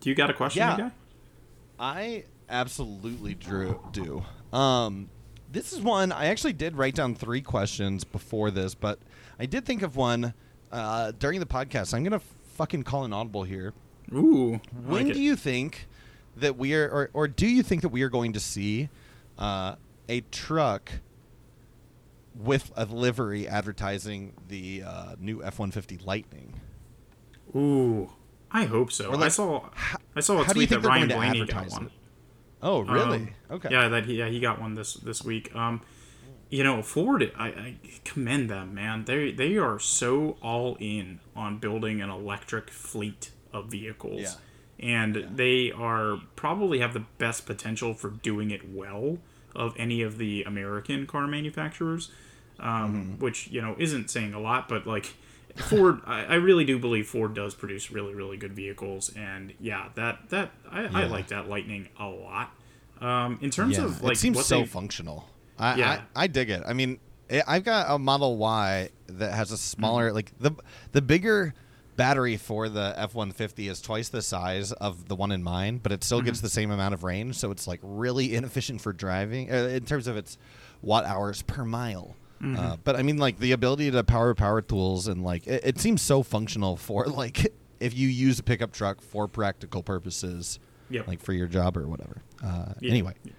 [0.00, 0.90] Do you got a question, yeah.
[1.78, 4.22] I absolutely drew, do.
[4.56, 5.08] Um,
[5.50, 8.98] this is one I actually did write down three questions before this, but
[9.38, 10.34] I did think of one
[10.70, 11.92] uh, during the podcast.
[11.94, 12.20] I'm gonna
[12.54, 13.72] fucking call an audible here.
[14.14, 14.60] Ooh.
[14.86, 15.22] When like do it.
[15.22, 15.88] you think
[16.36, 18.88] that we are, or, or do you think that we are going to see
[19.38, 19.74] uh,
[20.08, 20.92] a truck
[22.34, 26.54] with a livery advertising the uh, new F-150 Lightning?
[27.54, 28.10] Ooh.
[28.50, 29.12] I hope so.
[29.12, 31.68] Or I saw how- I saw a how do you tweet that Ryan Blaney got
[31.70, 31.86] one.
[31.86, 31.92] it?
[32.62, 33.16] Oh, really?
[33.18, 33.68] Um, okay.
[33.70, 35.54] Yeah, that he, yeah he got one this this week.
[35.56, 35.80] Um,
[36.50, 39.06] you know, Ford, I, I commend them, man.
[39.06, 44.34] They they are so all in on building an electric fleet of vehicles, Yeah.
[44.86, 49.16] and they are probably have the best potential for doing it well
[49.54, 52.10] of any of the American car manufacturers.
[52.60, 53.24] Um, Mm-hmm.
[53.24, 55.14] which you know isn't saying a lot, but like.
[55.68, 59.88] Ford, I, I really do believe Ford does produce really, really good vehicles, and yeah,
[59.96, 62.54] that that I, I like that Lightning a lot.
[63.02, 65.28] Um, in terms yeah, of like it seems so they, functional.
[65.58, 66.02] I, Yeah.
[66.16, 66.62] I I dig it.
[66.66, 67.00] I mean,
[67.46, 70.14] I've got a Model Y that has a smaller, Mm-hmm.
[70.14, 70.52] like the
[70.92, 71.52] the bigger
[71.96, 75.78] battery for the F one fifty is twice the size of the one in mine,
[75.82, 76.46] but it still gets Mm-hmm.
[76.46, 77.36] the same amount of range.
[77.36, 80.38] So it's like really inefficient for driving uh, in terms of its
[80.80, 82.16] watt hours per mile.
[82.42, 82.58] Mm-hmm.
[82.58, 85.78] Uh, but I mean, like the ability to power power tools and like it, it
[85.78, 90.58] seems so functional for like if you use a pickup truck for practical purposes,
[90.90, 91.06] Yep.
[91.08, 92.22] like for your job or whatever.
[92.44, 92.90] Uh, Yeah.
[92.90, 93.14] Anyway.
[93.24, 93.32] yeah,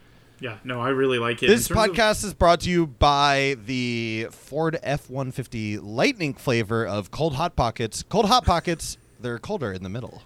[0.63, 1.47] no, I really like it.
[1.47, 6.85] This terms of- podcast is brought to you by the Ford F 150 Lightning flavor
[6.85, 8.03] of Cold Hot Pockets.
[8.03, 10.21] Cold Hot Pockets, they're colder in the middle.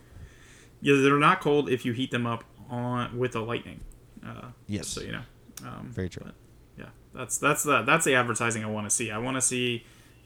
[0.81, 3.79] yeah, they're not cold if you heat them up on with a lightning.
[4.25, 4.87] Uh, Yes.
[4.87, 5.21] so you know.
[5.65, 6.25] Um, Very true.
[6.77, 9.09] yeah, that's that's the that's the advertising I want to see.
[9.11, 9.85] I want to see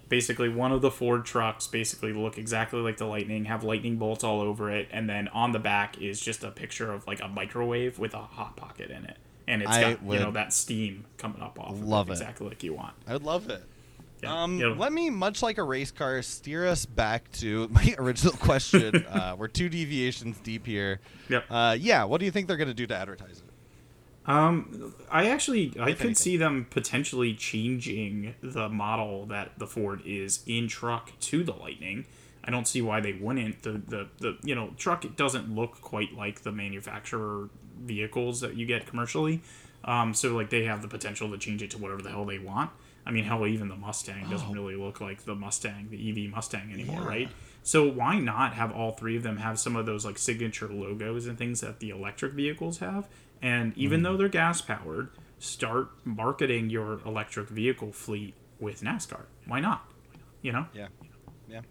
[0.09, 4.23] basically one of the Ford trucks basically look exactly like the Lightning, have lightning bolts
[4.25, 7.27] all over it, and then on the back is just a picture of like a
[7.29, 11.05] microwave with a hot pocket in it, and it's I got you know that steam
[11.17, 11.75] coming up off.
[11.79, 12.13] love of it.
[12.13, 12.93] exactly like you want.
[13.07, 13.63] I would love it.
[14.23, 18.33] Yeah, Um, let me, much like a race car, steer us back to my original
[18.33, 19.03] question.
[19.09, 20.99] uh, we're two deviations deep here.
[21.29, 21.45] Yep.
[21.49, 24.29] Uh, yeah, what do you think they're going to do to advertise it?
[24.29, 26.15] Um, I actually I could anything.
[26.15, 32.05] see them potentially changing the model that the Ford is in truck to the Lightning.
[32.43, 33.63] I don't see why they wouldn't.
[33.63, 37.49] The the, the you know truck doesn't look quite like the manufacturer
[37.85, 39.41] vehicles that you get commercially.
[39.83, 42.39] Um, so like they have the potential to change it to whatever the hell they
[42.39, 42.69] want.
[43.05, 46.71] I mean, hell, even the Mustang doesn't really look like the Mustang, the EV Mustang
[46.71, 47.03] anymore, Oh.
[47.03, 47.07] Yeah.
[47.09, 47.29] right?
[47.63, 51.25] So why not have all three of them have some of those like signature logos
[51.25, 53.07] and things that the electric vehicles have?
[53.41, 54.03] And even Mm.
[54.03, 59.25] though they're gas powered, start marketing your electric vehicle fleet with NASCAR.
[59.47, 59.91] Why not?
[60.43, 60.67] You know.
[60.73, 60.87] Yeah.
[61.49, 61.61] Yeah.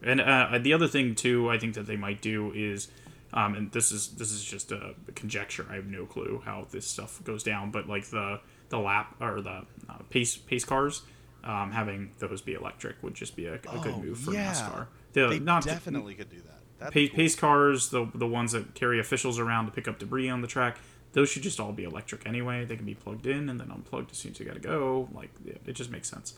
[0.00, 2.88] And uh, the other thing too, I think that they might do is,
[3.32, 5.66] um, and this is this is just a conjecture.
[5.70, 9.40] I have no clue how this stuff goes down, but like the the lap or
[9.40, 11.02] the uh, pace pace cars,
[11.44, 14.52] um, having those be electric would just be a, a good Oh, move for yeah.
[14.52, 14.86] NASCAR.
[15.12, 16.40] The, They not definitely could do
[16.78, 16.90] that.
[16.92, 17.16] Pace, cool.
[17.16, 20.48] pace cars, the the ones that carry officials around to pick up debris on the
[20.48, 20.78] track.
[21.12, 22.64] Those should just all be electric anyway.
[22.64, 25.08] They can be plugged in and then unplugged as soon as you got to go.
[25.14, 26.34] Like it, it just makes sense.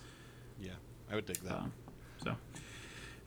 [0.60, 0.72] Yeah,
[1.10, 1.54] I would dig that.
[1.54, 1.72] Um,
[2.22, 2.34] so,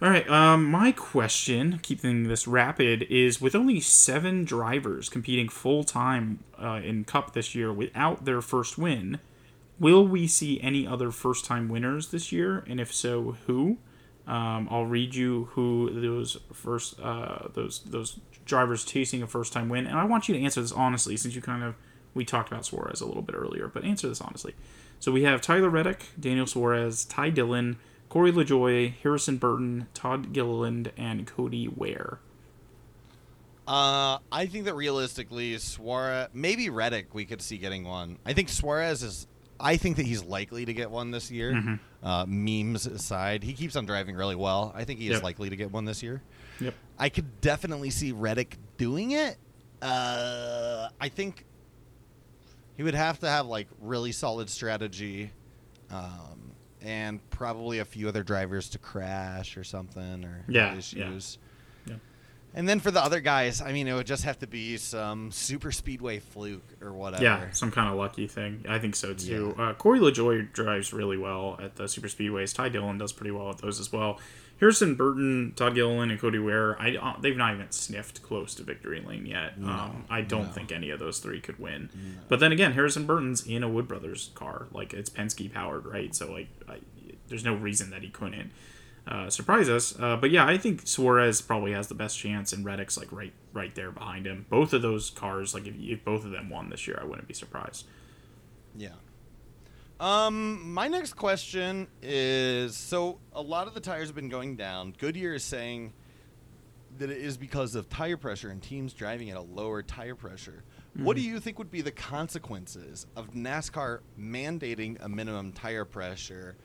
[0.01, 0.29] all right.
[0.29, 6.81] Um, my question, keeping this rapid, is with only seven drivers competing full time uh,
[6.83, 9.19] in Cup this year without their first win,
[9.79, 12.63] will we see any other first time winners this year?
[12.67, 13.77] And if so, who?
[14.27, 19.69] Um, I'll read you who those first uh, those those drivers chasing a first time
[19.69, 21.75] win, and I want you to answer this honestly, since you kind of
[22.13, 24.53] we talked about Suarez a little bit earlier, but answer this honestly.
[24.99, 27.77] So we have Tyler Reddick, Daniel Suarez, Ty Dillon,
[28.09, 32.19] Corey LaJoie, Harrison Burton, Todd Gilliland, and Cody Ware.
[33.67, 38.17] Uh, I think that realistically, Suarez, maybe Reddick, we could see getting one.
[38.25, 39.27] I think Suarez is.
[39.59, 41.51] I think that he's likely to get one this year.
[41.53, 41.75] Mm-hmm.
[42.07, 44.71] Uh, memes aside, he keeps on driving really well.
[44.75, 45.23] I think he is Yep.
[45.23, 46.21] likely to get one this year.
[46.61, 46.75] Yep.
[46.99, 49.35] I could definitely see Reddick doing it.
[49.81, 51.43] Uh, I think
[52.77, 55.31] he would have to have like really solid strategy,
[55.89, 56.46] um,
[56.81, 60.77] and probably a few other drivers to crash or something or Yeah, yeah.
[60.77, 61.37] issues.
[61.85, 61.95] Yeah.
[62.53, 65.31] And then for the other guys, I mean, it would just have to be some
[65.31, 67.23] super speedway fluke or whatever.
[67.23, 68.65] Yeah, some kind of lucky thing.
[68.67, 69.55] I think so too.
[69.59, 72.55] Uh, Corey LaJoie drives really well at the super speedways.
[72.55, 74.19] Ty Dillon does pretty well at those as well.
[74.59, 76.79] Harrison Burton, Todd Gilliland, and Cody Ware.
[76.81, 79.53] I uh, they've not even sniffed close to victory lane yet.
[79.63, 80.51] um, I don't no.
[80.51, 81.89] think any of those three could win.
[82.27, 84.67] But then again, Harrison Burton's in a Wood Brothers car.
[84.71, 86.15] Like it's Penske powered, right?
[86.15, 86.79] So like, I,
[87.27, 88.51] there's no reason that he couldn't.
[89.07, 89.97] uh, surprise us.
[89.99, 93.33] Uh, but yeah, I think Suarez probably has the best chance, and Reddick's like right
[93.53, 94.45] right there behind him.
[94.49, 97.27] Both of those cars, like if, if both of them won this year, I wouldn't
[97.27, 97.85] be surprised.
[98.75, 98.89] Yeah.
[99.99, 104.93] Um, my next question is so a lot of the tires have been going down.
[104.97, 105.93] Goodyear is saying
[106.99, 110.63] that it is because of tire pressure and teams driving at a lower tire pressure.
[110.95, 111.05] Mm-hmm.
[111.05, 116.55] What do you think would be the consequences of NASCAR mandating a minimum tire pressure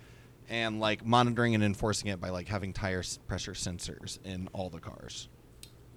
[0.48, 4.80] and like monitoring and enforcing it by like having tire pressure sensors in all the
[4.80, 5.28] cars?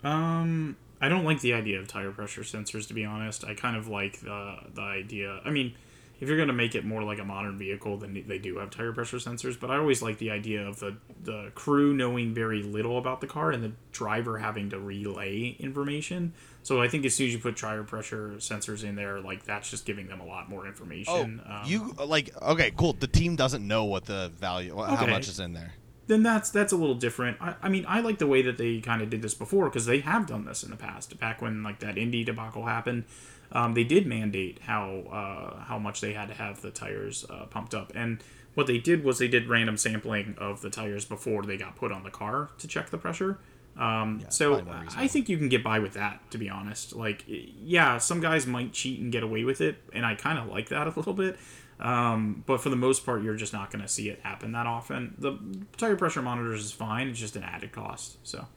[0.04, 3.44] Um, I don't like the idea of tire pressure sensors to be honest.
[3.44, 5.42] I kind of like the the idea.
[5.44, 5.74] I mean,
[6.20, 8.70] if you're going to make it more like a modern vehicle, then they do have
[8.70, 9.60] tire pressure sensors.
[9.60, 13.28] But I always like the idea of the the crew knowing very little about the
[13.28, 16.34] car and the driver having to relay information.
[16.64, 19.70] So I think as soon as you put tire pressure sensors in there, like that's
[19.70, 21.42] just giving them a lot more information.
[21.46, 22.94] Oh, um, you like okay, cool.
[22.94, 24.96] The team doesn't know what the value, okay.
[24.96, 25.74] how much is in there.
[26.08, 27.38] Then that's that's a little different.
[27.42, 29.86] I, I mean, I like the way that they kind of did this before because
[29.86, 31.20] they have done this in the past.
[31.20, 33.06] Back when like that Indy debacle happened,
[33.52, 37.46] um, they did mandate how uh, how much they had to have the tires uh,
[37.46, 38.24] pumped up, and
[38.54, 41.92] what they did was they did random sampling of the tires before they got put
[41.92, 43.38] on the car to check the pressure.
[43.78, 44.64] Um, yeah, so
[44.96, 46.96] I think you can get by with that, to be honest.
[46.96, 50.48] Like, yeah, some guys might cheat and get away with it, and I kind of
[50.48, 51.38] like that a little bit.
[51.78, 54.66] Um, but for the most part, you're just not going to see it happen that
[54.66, 55.16] often.
[55.18, 55.38] The
[55.76, 58.18] tire pressure monitors is fine; it's just an added cost.
[58.24, 58.48] So.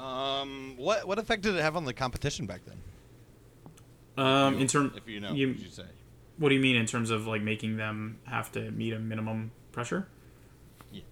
[0.00, 2.78] Um, what what effect did it have on the competition back then?
[4.16, 5.84] Um, in terms, if you know, you, you say.
[6.38, 9.50] What do you mean in terms of like making them have to meet a minimum
[9.72, 10.08] pressure?
[10.90, 11.02] Yeah.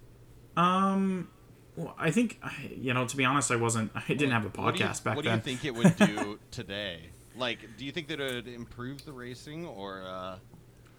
[0.57, 1.29] Um,
[1.75, 2.39] well, I think
[2.75, 3.05] you know.
[3.05, 3.91] To be honest, I wasn't.
[3.95, 5.33] I didn't have a podcast you, back what then.
[5.35, 6.99] What do you think it would do today?
[7.35, 10.03] Like, do you think that it would improve the racing, or?
[10.03, 10.37] Uh,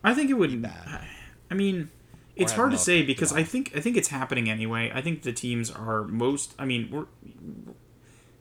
[0.05, 0.63] I think it would.
[0.63, 1.05] Bad?
[1.51, 1.91] I mean,
[2.37, 4.91] it's hard to say because I think I think it's happening anyway.
[4.95, 6.55] I think the teams are most.
[6.59, 7.07] I mean, we're.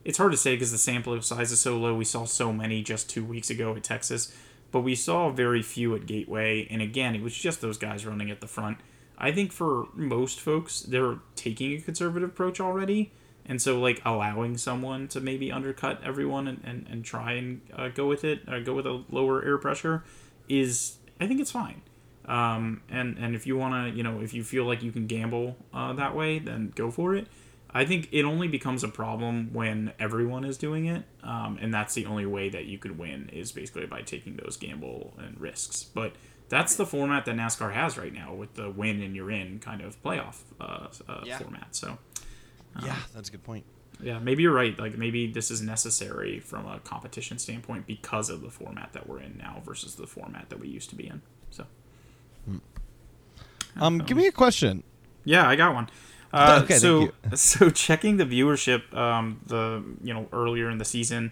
[0.09, 1.93] It's hard to say because the sample size is so low.
[1.93, 4.33] We saw so many just two weeks ago at Texas,
[4.71, 6.67] but we saw very few at Gateway.
[6.71, 8.79] And again, it was just those guys running at the front.
[9.19, 13.11] I think for most folks, they're taking a conservative approach already.
[13.45, 17.89] And so, like, allowing someone to maybe undercut everyone and, and, and try and uh,
[17.89, 20.03] go with it, or go with a lower air pressure,
[20.47, 21.83] is, I think it's fine.
[22.25, 25.05] Um, and, and if you want to, you know, if you feel like you can
[25.05, 27.27] gamble uh, that way, then go for it.
[27.71, 31.93] I think it only becomes a problem when everyone is doing it, um, and that's
[31.93, 35.83] the only way that you could win is basically by taking those gamble and risks.
[35.83, 36.13] But
[36.49, 39.81] that's the format that NASCAR has right now with the win and you're in kind
[39.81, 41.37] of playoff uh, uh, yeah.
[41.37, 41.75] format.
[41.75, 41.89] So,
[42.75, 43.65] um, yeah, that's a good point.
[44.01, 44.77] Yeah, maybe you're right.
[44.77, 49.19] Like maybe this is necessary from a competition standpoint because of the format that we're
[49.19, 51.21] in now versus the format that we used to be in.
[51.51, 51.65] So,
[52.45, 52.57] hmm.
[53.75, 54.83] um, give me a question.
[55.25, 55.89] Yeah, I got one.
[56.31, 61.31] Uh, okay, so so checking the viewership, um, the you know earlier in the season,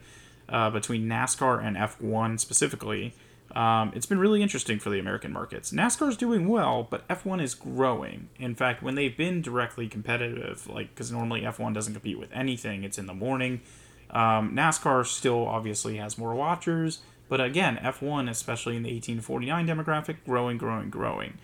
[0.50, 3.14] uh, between NASCAR and F1 specifically,
[3.56, 5.72] um, it's been really interesting for the American markets.
[5.72, 8.30] NASCAR is doing well, but F1 is growing.
[8.40, 12.84] In fact, when they've been directly competitive, like because normally F1 doesn't compete with anything,
[12.84, 13.62] it's in the morning.
[14.10, 20.18] Um, NASCAR still obviously has more watchers, but again, F1, especially in the 1849 demographic,
[20.26, 21.38] growing, growing, growing.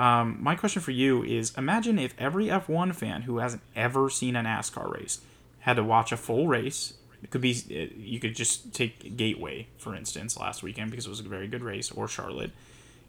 [0.00, 4.34] Um, my question for you is imagine if every F1 fan who hasn't ever seen
[4.34, 5.20] a NASCAR race
[5.60, 7.50] had to watch a full race it could be
[7.98, 11.62] you could just take Gateway for instance last weekend because it was a very good
[11.62, 12.50] race, or Charlotte,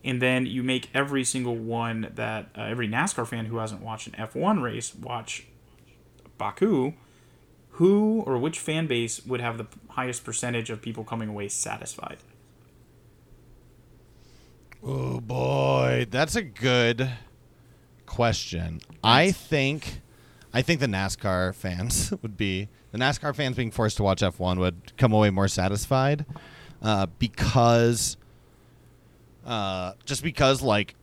[0.04, 4.08] and then you make every single one that uh, every NASCAR fan who hasn't watched
[4.08, 5.46] an F1 race watch
[6.38, 6.94] Baku.
[7.76, 12.18] Who or which fan base would have the highest percentage of people coming away satisfied?
[14.84, 17.10] Oh boy, that's a good
[18.08, 18.82] question.
[19.04, 20.02] I think
[20.54, 24.58] I think the NASCAR fans would be the NASCAR fans being forced to watch F1
[24.58, 26.26] would come away more satisfied
[26.82, 28.18] uh, because
[29.46, 30.96] uh, just because like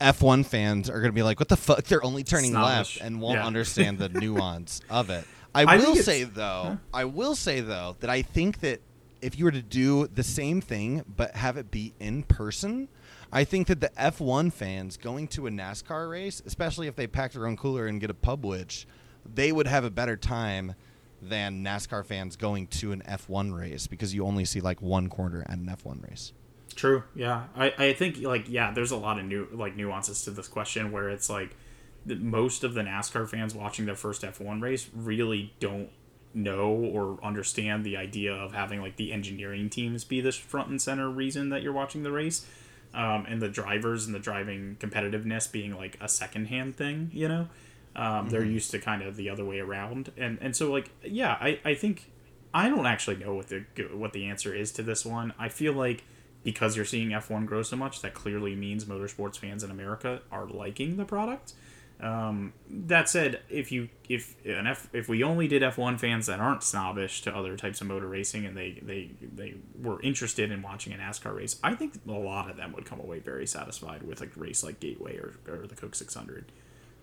[0.00, 1.84] F1 fans are going to be like, what the fuck?
[1.84, 2.96] They're only turning Snobbish.
[2.96, 3.46] left and won't yeah.
[3.46, 5.24] understand the nuance of it.
[5.54, 6.76] I, I will say though, huh?
[6.92, 8.80] I will say though that I think that
[9.24, 12.88] if you were to do the same thing but have it be in person,
[13.32, 17.32] I think that the F1 fans going to a NASCAR race, especially if they pack
[17.32, 18.86] their own cooler and get a pub witch,
[19.24, 20.74] they would have a better time
[21.22, 25.42] than NASCAR fans going to an F1 race because you only see like one corner
[25.48, 26.34] at an F1 race.
[26.76, 27.04] True.
[27.14, 27.44] Yeah.
[27.56, 30.92] I, I think like yeah, there's a lot of new like nuances to this question
[30.92, 31.56] where it's like
[32.04, 35.88] most of the NASCAR fans watching their first F1 race really don't
[36.34, 40.82] know or understand the idea of having like the engineering teams be the front and
[40.82, 42.46] center reason that you're watching the race
[42.94, 47.10] um, and the drivers and the driving competitiveness being like a secondhand thing.
[47.12, 47.48] You know,
[47.96, 51.36] um, they're used to kind of the other way around, and and so like yeah,
[51.40, 52.10] I I think
[52.52, 55.34] I don't actually know what the what the answer is to this one.
[55.38, 56.04] I feel like
[56.44, 60.46] because you're seeing F1 grow so much, that clearly means motorsports fans in America are
[60.46, 61.54] liking the product.
[62.00, 66.40] Um, that said, if you if an F if we only did F1 fans that
[66.40, 70.60] aren't snobbish to other types of motor racing and they they they were interested in
[70.60, 74.02] watching a NASCAR race, I think a lot of them would come away very satisfied
[74.02, 76.50] with a race like Gateway or, or the Coke 600.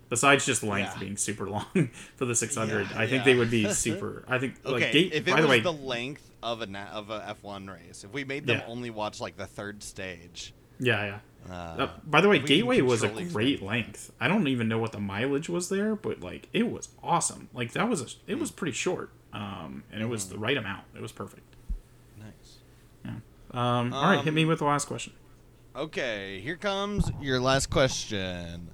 [0.08, 1.00] Besides just length Yeah.
[1.00, 1.64] being super long
[2.16, 3.24] for the 600, Yeah, I think yeah.
[3.24, 4.24] they would be super.
[4.28, 5.12] I think Okay, like Gate.
[5.14, 8.12] if it by was the way, the length of a of a F1 race, if
[8.12, 11.18] we made them only watch like the third stage, yeah, yeah.
[11.50, 14.12] Uh, Uh, by the way, Gateway was a great length.
[14.20, 17.48] I don't even know what the mileage was there, but like it was awesome.
[17.52, 20.84] Like that was a, it was pretty short, um, and it was the right amount.
[20.94, 21.56] It was perfect.
[22.18, 22.58] nice.
[23.04, 23.10] Yeah.
[23.50, 25.12] Um, all right, hit Um, me with the last question.
[25.74, 28.68] Okay, here comes your last question.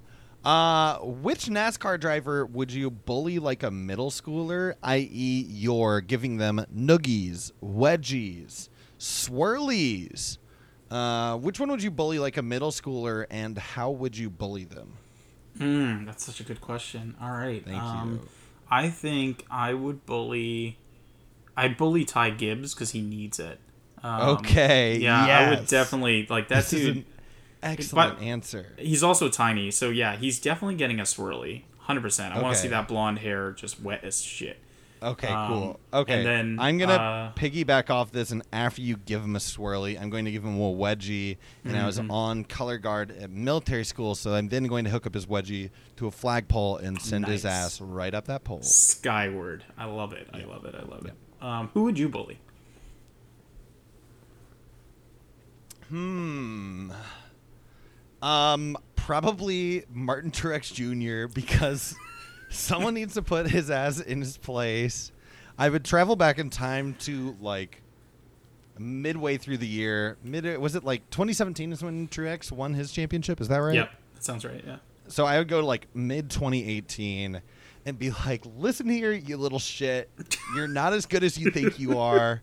[0.45, 6.65] Uh, which NASCAR driver would you bully like a middle schooler, i.e., you're giving them
[6.75, 10.39] noogies, wedgies, swirlies?
[10.91, 14.65] Uh, which one would you bully like a middle schooler, and how would you bully
[14.65, 14.95] them?
[15.59, 17.15] Hmm, that's such a good question.
[17.21, 18.29] All right, Thank um, you.
[18.71, 20.79] I think I would bully.
[21.57, 23.59] I'd bully Ty Gibbs because he needs it.
[24.03, 26.97] Um, Okay, Yeah, I would definitely like that This dude.
[26.99, 27.05] an
[27.63, 28.73] excellent but- answer.
[28.79, 31.63] He's also tiny, so yeah, he's definitely getting a swirly.
[31.81, 32.35] Hundred percent.
[32.35, 34.59] I want to see that blonde hair just wet as shit.
[35.03, 35.81] Okay, Um, cool.
[35.93, 39.39] Okay, and then, I'm gonna uh, piggyback off this, and after you give him a
[39.39, 41.37] swirly, I'm going to give him a wedgie.
[41.65, 42.11] And I was Mhm.
[42.11, 45.71] on color guard at military school, so I'm then going to hook up his wedgie
[45.97, 48.63] to a flagpole and send his ass right up that pole.
[48.63, 49.65] Skyward.
[49.77, 50.29] I love it.
[50.35, 50.75] I love it.
[50.75, 51.13] I love it.
[51.41, 52.39] Um, who would you bully?
[55.89, 56.91] Hmm.
[58.21, 61.33] Um, probably Martin Truex Jr.
[61.33, 61.95] because
[62.51, 65.13] someone needs to put his ass in his place.
[65.59, 67.83] I would travel back in time to like
[68.79, 70.17] midway through the year.
[70.23, 73.41] Mid was it like 2017 is when Truex won his championship?
[73.41, 73.75] Is that right?
[73.75, 74.63] Yep, that sounds right.
[74.67, 74.77] Yeah.
[75.09, 77.41] So I would go to like mid 2018
[77.87, 80.11] and be like, "Listen here, you little shit.
[80.55, 82.43] You're not as good as you think you are.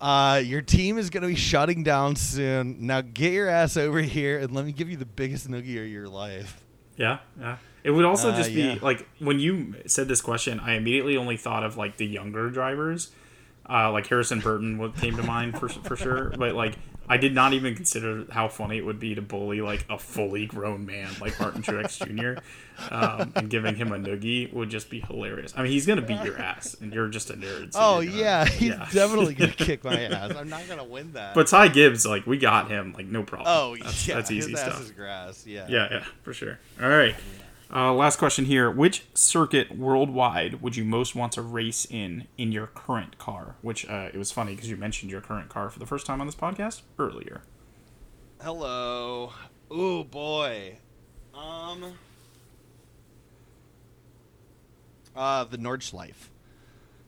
[0.00, 2.86] Uh, your team is going to be shutting down soon.
[2.86, 5.88] Now get your ass over here and let me give you the biggest noogie of
[5.88, 6.64] your life."
[6.96, 7.58] Yeah, yeah.
[7.88, 8.76] It would also Uh, just be yeah.
[8.82, 13.10] like when you said this question, I immediately only thought of like the younger drivers,
[13.68, 16.30] uh, like Harrison Burton what came to mind for for sure.
[16.36, 16.74] But like
[17.10, 20.44] I did not even consider how funny it would be to bully like a fully
[20.44, 22.42] grown man like Martin Truex Jr.
[22.94, 25.54] Um, and giving him a noogie would just be hilarious.
[25.56, 27.72] I mean, he's gonna beat your ass, and you're just a nerd.
[27.72, 28.86] so Oh gonna- yeah, he's yeah.
[28.92, 30.34] definitely going to kick my ass.
[30.36, 31.34] I'm not going to win that.
[31.34, 33.48] But Ty Gibbs, like we got him, like no problem.
[33.50, 34.74] oh that's, yeah, that's easy his stuff.
[34.74, 35.46] ass is grass.
[35.46, 35.66] Yeah.
[35.68, 36.58] Yeah, yeah, for sure.
[36.82, 37.16] All right.
[37.74, 38.70] Uh, last question here.
[38.70, 43.56] Which circuit worldwide would you most want to race in in your current car?
[43.60, 46.20] Which uh, it was funny because you mentioned your current car for the first time
[46.20, 47.42] on this podcast earlier.
[48.40, 49.32] Hello.
[49.70, 50.78] Oh boy.
[51.34, 51.94] Um.
[55.14, 56.30] Uh, the Nordschleife.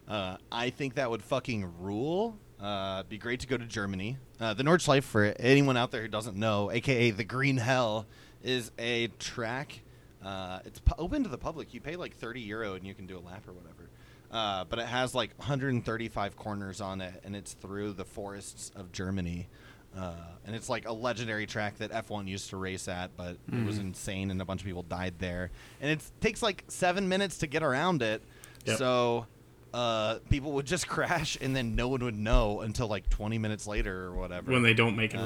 [0.07, 2.37] Uh, I think that would fucking rule.
[2.61, 4.19] Uh, be great to go to Germany.
[4.39, 8.07] Uh, the Nordschleife, for anyone out there who doesn't know, aka the Green Hell,
[8.43, 9.81] is a track.
[10.25, 11.73] Uh, it's pu- open to the public.
[11.75, 13.89] You pay like 30 euro and you can do a lap or whatever.
[14.31, 18.93] Uh, but it has like 135 corners on it, and it's through the forests of
[18.93, 19.49] Germany.
[19.97, 20.13] Uh,
[20.47, 23.79] and it's like a legendary track that F1 used to race at, but it was
[23.79, 25.51] insane, and a bunch of people died there.
[25.81, 28.23] And it takes like seven minutes to get around it,
[28.67, 28.79] Yep.
[28.79, 29.27] so
[29.75, 33.67] uh, people would just crash, and then no one would know until like 20 minutes
[33.67, 34.53] later or whatever.
[34.53, 35.25] When they don't make it Uh,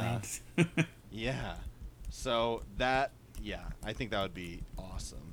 [0.56, 0.86] around.
[1.10, 1.56] yeah,
[2.08, 3.10] so that
[3.44, 5.32] yeah, I think that would be awesome.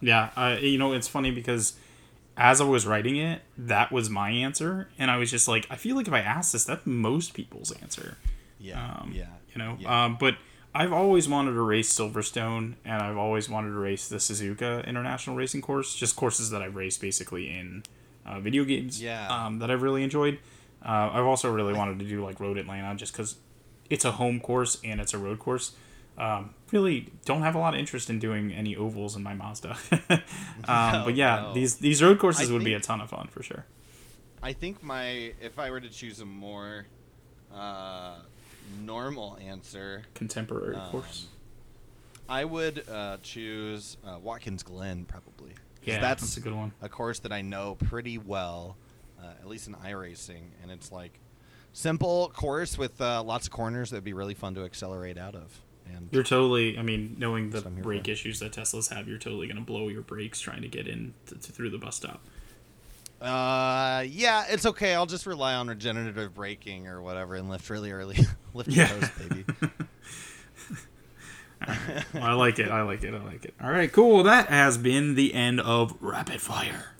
[0.00, 1.74] yeah, uh, you know it's funny because
[2.36, 5.76] as I was writing it, that was my answer, and I was just like, I
[5.76, 8.16] feel like if I asked this, that's most people's answer.
[8.58, 10.04] Yeah, um, yeah, you know yeah.
[10.04, 10.36] um, but
[10.74, 15.34] i've always wanted to race silverstone and i've always wanted to race the suzuka international
[15.34, 17.82] racing course just courses that i've raced basically in
[18.24, 19.26] uh, video games Yeah.
[19.28, 20.38] um, that i've really enjoyed
[20.84, 23.34] uh, i've also really wanted to do like road atlanta just because
[23.88, 25.72] it's a home course and it's a road course
[26.18, 29.76] um, really don't have a lot of interest in doing any ovals in my mazda
[30.10, 30.20] um,
[30.68, 31.54] No, but yeah no.
[31.54, 33.66] these these road courses I would be a ton of fun for sure
[34.42, 36.86] I think my if I were to choose a more
[37.54, 38.14] uh,
[38.80, 41.26] normal answer, contemporary Um, course
[42.28, 45.52] I would uh, choose uh, Watkins Glen probably.
[45.82, 48.76] yeah that's, that's, a good one a course that I know pretty well,
[49.20, 51.18] uh, at least in iRacing, and it's like
[51.72, 55.60] simple course with uh, lots of corners that'd be really fun to accelerate out of.
[55.96, 56.78] And You're totally.
[56.78, 58.10] I mean, knowing the That's what I'm here brake for.
[58.10, 61.34] issues that Teslas have, you're totally gonna blow your brakes trying to get in to,
[61.36, 62.20] to, through the bus stop.
[63.20, 64.94] uh, yeah, it's okay.
[64.94, 68.16] I'll just rely on regenerative braking or whatever and lift really early.
[68.54, 68.90] lift Yeah.
[68.90, 69.44] your toes, baby.
[72.14, 72.70] Well, I like it.
[72.70, 73.12] I like it.
[73.14, 73.52] I like it.
[73.62, 74.22] All right, cool.
[74.22, 76.94] That has been the end of rapid fire.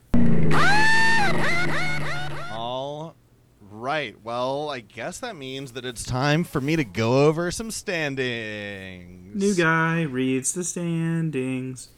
[3.70, 4.16] Right.
[4.22, 9.34] Well, I guess that means that it's time for me to go over some standings.
[9.34, 11.88] New guy reads the standings.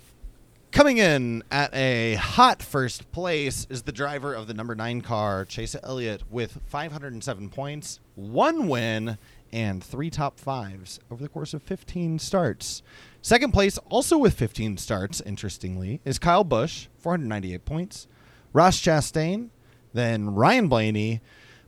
[0.71, 5.45] Coming in at a hot first place is the driver of the number nine car,
[5.45, 9.19] Chase Elliott, with 507 points, one win,
[9.53, 12.83] and three top fives over the course of 15 starts.
[13.21, 18.09] Second place, also with 15 starts, interestingly, is Kyle Busch, 498 points,
[18.55, 19.51] Ross Chastain,
[19.93, 21.21] then Ryan Blaney,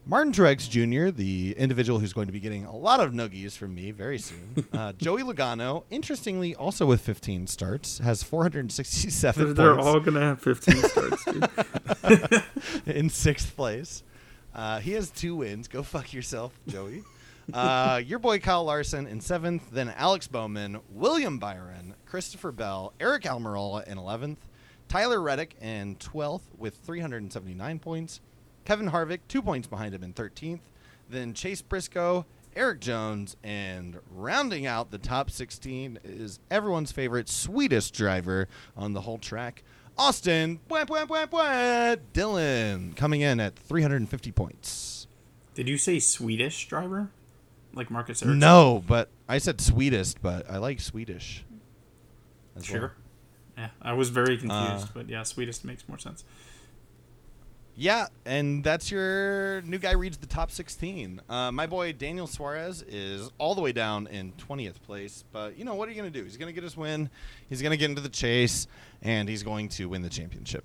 [0.07, 3.75] Martin Truex Jr., the individual who's going to be getting a lot of noogies from
[3.75, 4.67] me very soon.
[4.75, 10.41] Uh, Joey Logano, interestingly, also with 15 starts, has 467 They're points all gonna have
[10.41, 12.43] 15 starts, dude.
[12.87, 14.03] in sixth place.
[14.53, 15.69] Uh, he has two wins.
[15.69, 17.05] Go fuck yourself, Joey.
[17.53, 23.23] Uh, your boy Kyle Larson in seventh, then Alex Bowman, William Byron, Christopher Bell, Aric
[23.23, 24.39] Almirola in 11th,
[24.89, 28.21] Tyler Reddick in 12th with 379 points,
[28.65, 30.61] Kevin Harvick two points behind him in 13th,
[31.09, 32.25] then Chase Briscoe,
[32.57, 39.03] Erik Jones, and rounding out the top 16 is everyone's favorite Swedish driver on the
[39.03, 39.63] whole track,
[39.99, 45.07] Austin bwah, bwah, bwah, bwah, Dillon, coming in at 350 points.
[45.55, 47.11] Did you say Swedish driver?
[47.75, 48.39] Like Marcus Ericsson?
[48.39, 51.45] No, but I said sweetest, but I like Swedish.
[52.57, 52.81] as well.
[52.81, 52.93] Sure.
[53.57, 56.25] Yeah, I was very confused, Uh, but yeah, sweetest makes more sense.
[57.77, 61.21] Yeah, and that's your new guy reads the top 16.
[61.29, 65.65] Uh, my boy Daniel Suarez is all the way down in 20th place, but you
[65.65, 66.25] know what are you going to do?
[66.25, 67.11] He's going to get his win.
[67.49, 68.69] He's going to get into the chase,
[69.03, 70.65] and he's going to win the championship.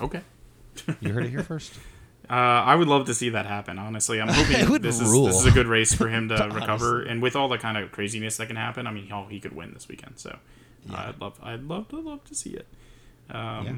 [0.00, 0.20] Okay.
[1.00, 1.74] You heard it here first.
[2.30, 3.76] Uh, I would love to see that happen.
[3.76, 5.26] Honestly, I'm hoping It would this is rule.
[5.26, 7.90] this is a good race for him to recover, and with all the kind of
[7.90, 10.20] craziness that can happen, I mean, he, he could win this weekend.
[10.20, 10.38] So,
[10.92, 12.68] uh, I'd love, I'd love to love to see it.
[13.30, 13.72] Um, Yeah.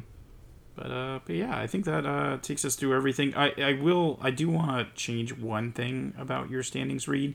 [0.75, 3.35] But uh, but yeah, I think that uh, takes us through everything.
[3.35, 7.35] I, I will I do want to change one thing about your standings read,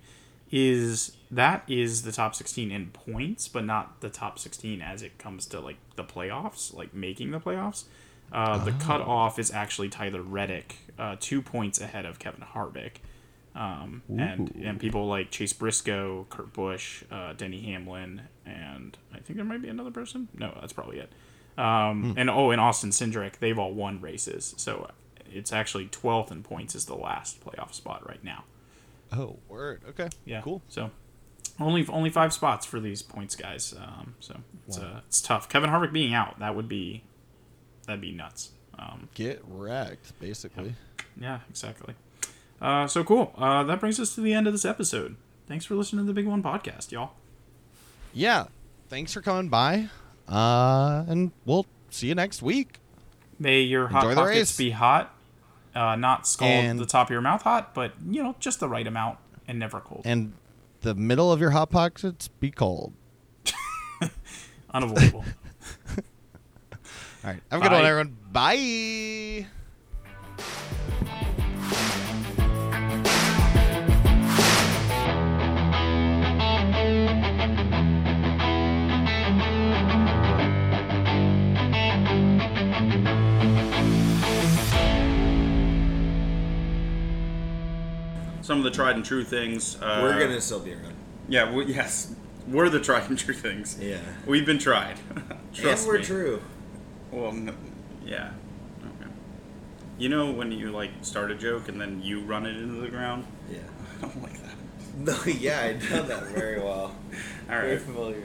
[0.52, 5.18] is that is the top sixteen in points, but not the top sixteen as it
[5.18, 7.84] comes to like the playoffs, like making the playoffs.
[8.32, 12.98] Uh, the cutoff is actually Tyler Reddick, uh, two points ahead of Kevin Harvick.
[13.56, 19.38] Um, and and people like Chase Briscoe, Kurt Busch, uh, Denny Hamlin, and I think
[19.38, 20.28] there might be another person.
[20.38, 21.12] No, that's probably it.
[21.58, 24.90] Um, And oh, and Austin Cindric, they've all won races, so
[25.26, 28.44] it's actually 12th in points is the last playoff spot right now.
[29.12, 29.82] Oh, word.
[29.90, 30.10] Okay.
[30.26, 30.62] Yeah, Cool.
[30.70, 30.92] So
[31.60, 33.74] only only five spots for these points guys.
[33.78, 34.38] Um, so
[34.68, 35.50] it's uh, it's tough.
[35.50, 37.04] Kevin Harvick being out, that would be
[37.86, 38.52] that'd be nuts.
[38.78, 40.76] Um, Get wrecked, basically.
[41.20, 41.96] yeah, exactly.
[42.62, 43.34] Uh, so cool.
[43.38, 45.16] Uh, that brings us to the end of this episode.
[45.48, 47.12] Thanks for listening to the Big One podcast, y'all.
[48.14, 48.46] Yeah.
[48.90, 49.90] Thanks for coming by.
[50.28, 52.80] Uh, and we'll see you next week.
[53.40, 55.16] May your hot Enjoy pockets be hot,
[55.76, 58.68] uh, not scald And- the top of your mouth hot, but you know just the
[58.68, 60.02] right amount and never cold.
[60.06, 60.34] And
[60.82, 62.94] the middle of your hot pockets be cold.
[64.74, 65.24] Unavoidable.
[67.24, 67.42] All right.
[67.52, 67.88] Have a good one, Bye.
[67.90, 69.48] everyone.
[71.98, 72.04] Bye.
[88.48, 89.76] Some of the tried and true things.
[89.82, 90.94] Uh, We're gonna still be around.
[91.28, 91.52] Yeah.
[91.52, 92.16] We, yes.
[92.48, 93.78] We're the tried and true things.
[93.78, 94.00] Yeah.
[94.26, 94.96] We've been tried.
[95.54, 96.06] Trust and we're me.
[96.06, 96.42] true.
[97.12, 97.54] Well, no,
[98.06, 98.32] yeah.
[98.80, 99.12] Okay.
[99.98, 102.88] You know when you like start a joke and then you run it into the
[102.88, 103.26] ground?
[103.52, 103.58] Yeah.
[103.98, 104.44] I don't like that.
[104.98, 106.96] No, yeah, I know that very well.
[106.96, 106.96] All
[107.50, 108.24] Very familiar.